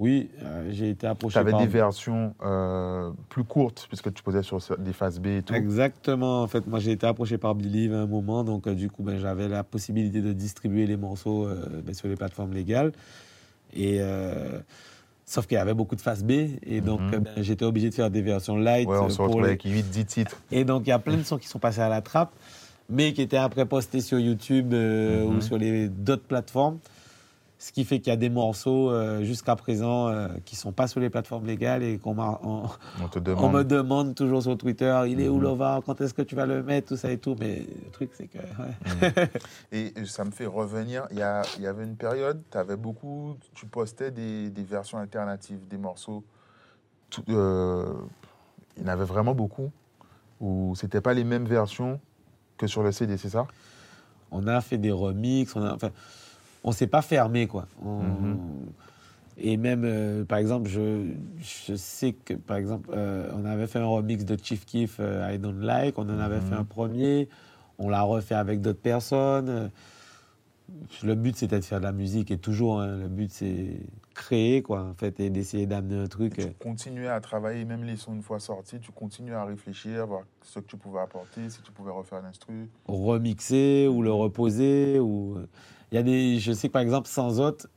[0.00, 1.60] Oui, euh, j'ai été Tu approché avais par...
[1.60, 5.54] des versions euh, plus courtes, puisque tu posais sur des phases B et tout.
[5.54, 6.42] Exactement.
[6.42, 8.42] En fait, moi, j'ai été approché par Believe à un moment.
[8.42, 12.08] Donc, euh, du coup, ben, j'avais la possibilité de distribuer les morceaux euh, ben, sur
[12.08, 12.92] les plateformes légales.
[13.72, 14.00] Et...
[15.26, 16.32] Sauf qu'il y avait beaucoup de face B,
[16.66, 17.14] et donc Mhm.
[17.14, 18.88] euh, ben, j'étais obligé de faire des versions light.
[18.88, 20.36] Ouais, on euh, se les- avec 8-10 titres.
[20.52, 22.32] Et donc, il y a plein de sons qui sont passés à la trappe,
[22.90, 25.36] mais qui étaient après postés sur YouTube euh, Mhm.
[25.36, 26.78] ou sur les d'autres plateformes.
[27.58, 30.86] Ce qui fait qu'il y a des morceaux euh, jusqu'à présent euh, qui sont pas
[30.86, 32.64] sur les plateformes légales et qu'on m'a- on,
[33.00, 33.52] On te on demande.
[33.54, 35.42] me demande toujours sur Twitter, il est où Mhm.
[35.44, 37.36] Lova, quand est-ce que tu vas le mettre, tout ça et tout.
[37.38, 38.38] Mais le truc, c'est que.
[38.38, 39.30] ouais.
[39.72, 42.76] Et ça me fait revenir, il y, a- il y avait une période, tu avais
[42.76, 46.22] beaucoup, tu postais des, des versions alternatives, des morceaux.
[47.08, 47.94] Tout- euh,
[48.76, 49.70] il y en avait vraiment beaucoup,
[50.40, 52.00] où c'était pas les mêmes versions
[52.58, 53.46] que sur le CD, c'est ça?
[54.32, 55.90] On a fait des remixes, on a, enfin,
[56.64, 57.66] on s'est pas fermé quoi.
[57.84, 58.38] On- Mhm.
[59.36, 61.08] Et même, euh, par exemple, je,
[61.40, 65.28] je sais que, par exemple, euh, on avait fait un remix de Chief Keef, euh,
[65.32, 66.42] I Don't Like, on en avait Mhm.
[66.42, 67.28] fait un premier,
[67.80, 69.72] on l'a refait avec d'autres personnes.
[71.02, 73.80] Le but, c'était de faire de la musique, et toujours, hein, le but, c'est
[74.14, 76.38] créer, quoi, en fait, et d'essayer d'amener un truc.
[76.38, 80.06] Et tu continuais à travailler, même les sons une fois sortis, tu continuais à réfléchir,
[80.06, 82.70] voir ce que tu pouvais apporter, si tu pouvais refaire l'instru.
[82.86, 85.00] remixer ou le reposer.
[85.00, 85.38] Ou...
[85.92, 86.38] Il y a des...
[86.38, 87.68] Je sais que par exemple, sans autre,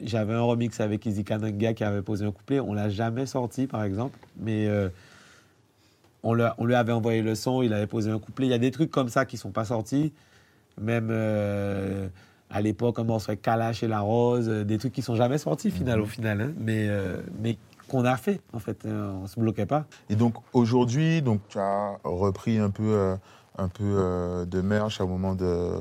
[0.00, 2.60] j'avais un remix avec Izzy Kananga qui avait posé un couplet.
[2.60, 4.88] On l'a jamais sorti, par exemple, mais euh,
[6.22, 8.46] on, lui, on lui avait envoyé le son, il avait posé un couplet.
[8.46, 10.12] Il y a des trucs comme ça qui sont pas sortis.
[10.80, 12.08] même euh,
[12.50, 15.38] à l'époque, un morceau avec Kalash et La Rose, euh, des trucs qui sont jamais
[15.38, 16.04] sortis final, Mhm.
[16.04, 17.56] au final, hein, mais, euh, mais
[17.88, 18.84] qu'on a fait, en fait.
[18.84, 19.86] euh, on se bloquait pas.
[20.10, 23.16] Et donc aujourd'hui, donc tu as repris un peu,
[23.58, 25.72] un peu euh, de merch au moment de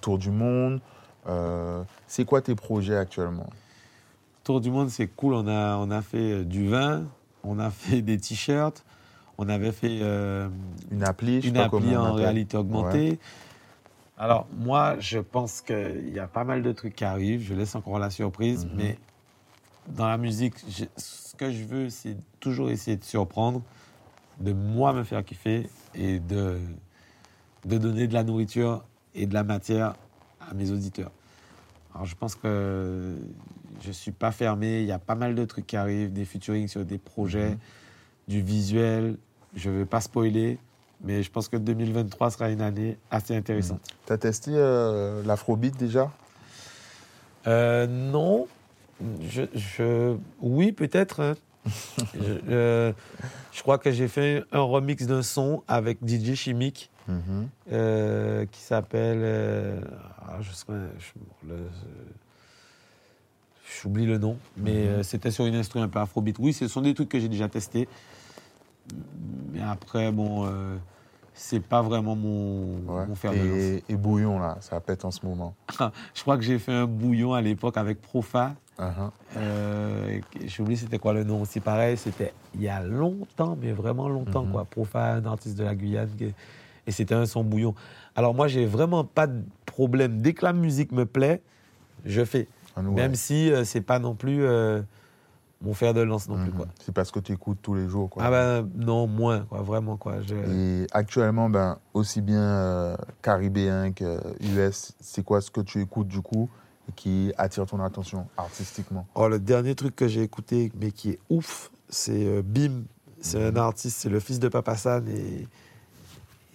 [0.00, 0.80] Tour du Monde.
[1.26, 3.48] Euh, c'est quoi tes projets actuellement?
[4.44, 5.34] Tour du monde, c'est cool.
[5.34, 7.04] On a, on a fait euh, du vin,
[7.42, 8.84] on a fait des t-shirts,
[9.38, 10.48] on avait fait euh,
[10.90, 12.16] Une appli, je sais une pas comment appli en appelle.
[12.24, 13.18] réalité augmentée.
[14.18, 17.42] Alors, moi, je pense qu'il y a pas mal de trucs qui arrivent.
[17.42, 18.64] Je laisse encore la surprise.
[18.66, 18.72] Mhm.
[18.76, 18.98] Mais
[19.88, 23.60] dans la musique, je- ce que je veux, c'est toujours essayer de surprendre,
[24.40, 26.58] de moi me faire kiffer et de,
[27.66, 29.94] de donner de la nourriture et de la matière
[30.48, 31.10] à mes auditeurs.
[31.94, 33.16] Alors, je pense que
[33.82, 34.80] je suis pas fermé.
[34.80, 37.58] Il y a pas mal de trucs qui arrivent, des featuring sur des projets, Mhm.
[38.28, 39.16] du visuel.
[39.54, 40.58] Je ne vais pas spoiler,
[41.02, 43.80] mais je pense que 2023 sera une année assez intéressante.
[44.06, 46.10] Tu as testé euh, l'afrobeat déjà?
[47.46, 48.46] Euh, non,
[49.28, 51.20] je, je- oui peut-être.
[51.20, 51.34] hein.
[52.14, 52.92] je, euh,
[53.52, 56.90] je crois que j'ai fait un remix d'un son avec DJ Chimique
[57.72, 59.18] Euh, qui s'appelle.
[59.22, 59.80] euh,
[60.26, 60.50] ah, je
[63.82, 64.88] J'oublie le nom, mais Mhm.
[64.88, 66.36] euh, c'était sur une instru un peu afrobeat.
[66.38, 67.88] Oui, ce sont des trucs que j'ai déjà testés.
[69.52, 70.48] Mais après, bon,
[71.34, 73.06] c'est pas vraiment mon, Ouais.
[73.06, 73.46] mon fer de lance.
[73.58, 75.54] et, et Bouillon, là, ça pète en ce moment.
[76.14, 78.54] Je crois que j'ai fait un bouillon à l'époque avec Profa.
[78.78, 79.10] Mhm.
[79.38, 81.58] Euh, J'ai oublié c'était quoi le nom aussi.
[81.60, 84.52] Pareil, c'était il y a longtemps, mais vraiment longtemps, Mhm.
[84.52, 84.64] quoi.
[84.64, 86.08] Profa, un artiste de la Guyane.
[86.86, 87.74] Et c'était un son bouillon.
[88.14, 90.20] Alors moi, j'ai vraiment pas de problème.
[90.20, 91.42] Dès que la musique me plaît,
[92.04, 92.48] je fais.
[92.76, 94.82] Ah, Même si euh, c'est pas non plus euh,
[95.62, 96.56] mon fer de lance non plus, Mhm.
[96.56, 96.66] quoi.
[96.84, 98.08] C'est parce que tu écoutes tous les jours.
[98.10, 98.22] Quoi.
[98.24, 99.62] Ah ben non, moins, quoi.
[99.62, 100.20] Vraiment, quoi.
[100.22, 100.34] Je...
[100.82, 106.08] Et actuellement, ben, aussi bien euh, caribéen que US, c'est quoi ce que tu écoutes
[106.08, 106.48] du coup
[106.88, 109.06] et qui attire ton attention artistiquement?
[109.14, 112.82] Oh, le dernier truc que j'ai écouté, mais qui est ouf, c'est Bim.
[113.20, 115.48] C'est un artiste, c'est le fils de Papa San et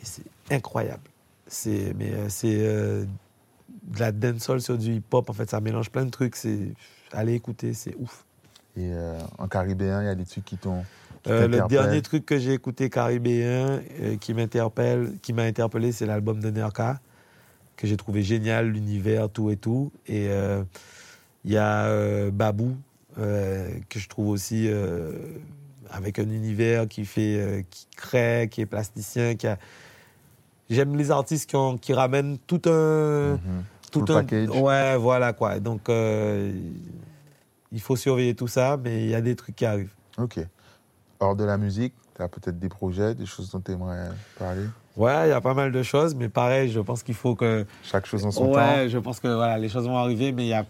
[0.03, 1.03] c'est incroyable.
[1.47, 3.03] C'est mais euh, c'est euh,
[3.83, 5.29] de la dancehall sur du hip-hop.
[5.29, 6.35] En fait, ça mélange plein de trucs.
[6.35, 6.73] C'est
[7.11, 8.25] allez écouter, c'est ouf.
[8.77, 10.83] Et euh, en caribéen, il y a des trucs qui t'ont.
[11.27, 13.81] Euh, le dernier truc que j'ai écouté caribéen
[14.19, 16.99] qui m'interpelle, qui m'a interpellé, c'est l'album de Nerka
[17.75, 19.91] que j'ai trouvé génial, l'univers, tout et tout.
[20.07, 20.29] Et
[21.43, 22.75] il y a Babou
[23.17, 24.67] que je trouve aussi
[25.91, 29.59] avec un univers qui fait, qui crée, qui est plasticien, qui a.
[30.71, 33.63] J'aime les artistes qui, ont- qui ramènent tout un, Mhm.
[33.91, 34.49] tout un package.
[34.49, 35.59] Ouais, voilà quoi.
[35.59, 36.51] Donc euh,
[37.71, 39.93] il faut surveiller tout ça, mais il y a des trucs qui arrivent.
[40.17, 40.39] Ok.
[41.19, 44.09] Hors de la musique, tu as peut-être des projets, des choses dont tu aimerais
[44.39, 44.65] parler?
[44.95, 47.65] Ouais, il y a pas mal de choses, mais pareil, je pense qu'il faut que.
[47.83, 50.49] Chaque chose en son ouais, je pense que voilà, les choses vont arriver, mais il
[50.49, 50.65] y a.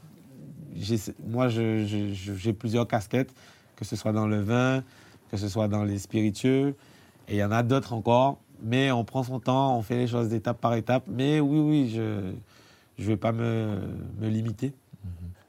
[1.27, 3.33] Moi, j'ai plusieurs casquettes,
[3.75, 4.83] que ce soit dans le vin,
[5.29, 6.75] que ce soit dans les spiritueux,
[7.27, 10.07] et il y en a d'autres encore, mais on prend son temps, on fait les
[10.07, 11.03] choses d'étape par étape.
[11.07, 13.79] Mais oui, oui, je ne vais pas me,
[14.19, 14.69] me limiter.
[14.69, 14.75] temps.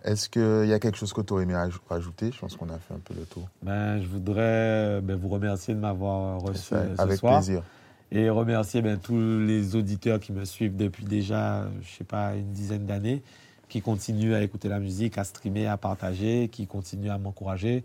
[0.04, 2.68] Est-ce qu'il y a quelque chose que tu aurais aimé aj- rajouter Je pense qu'on
[2.70, 3.48] a fait un peu le tour.
[3.62, 7.38] Ben, je voudrais ben, vous remercier de m'avoir reçu Ça, ce avec soir.
[7.38, 7.62] plaisir.
[8.10, 12.52] Et remercier ben, tous les auditeurs qui me suivent depuis déjà, je sais pas, une
[12.52, 13.22] dizaine d'années,
[13.68, 17.84] qui continuent à écouter la musique, à streamer, à partager, qui continuent à m'encourager.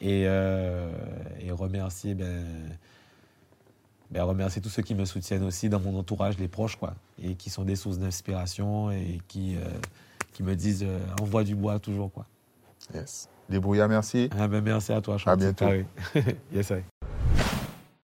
[0.00, 0.88] Et, euh,
[1.40, 2.46] et remercier, ben,
[4.10, 7.34] ben, remercier tous ceux qui me soutiennent aussi dans mon entourage, les proches, quoi, et
[7.34, 9.60] qui sont des sources d'inspiration et qui, euh,
[10.32, 12.26] qui me disent euh, envoie du bois toujours, quoi.
[12.94, 13.28] Yes.
[13.48, 14.28] Débrouillard, merci.
[14.38, 15.38] Ah ben, merci à toi, À Chanty.
[15.44, 15.64] bientôt.
[15.68, 15.72] Ah
[16.14, 16.22] oui.
[16.52, 16.89] yes, I.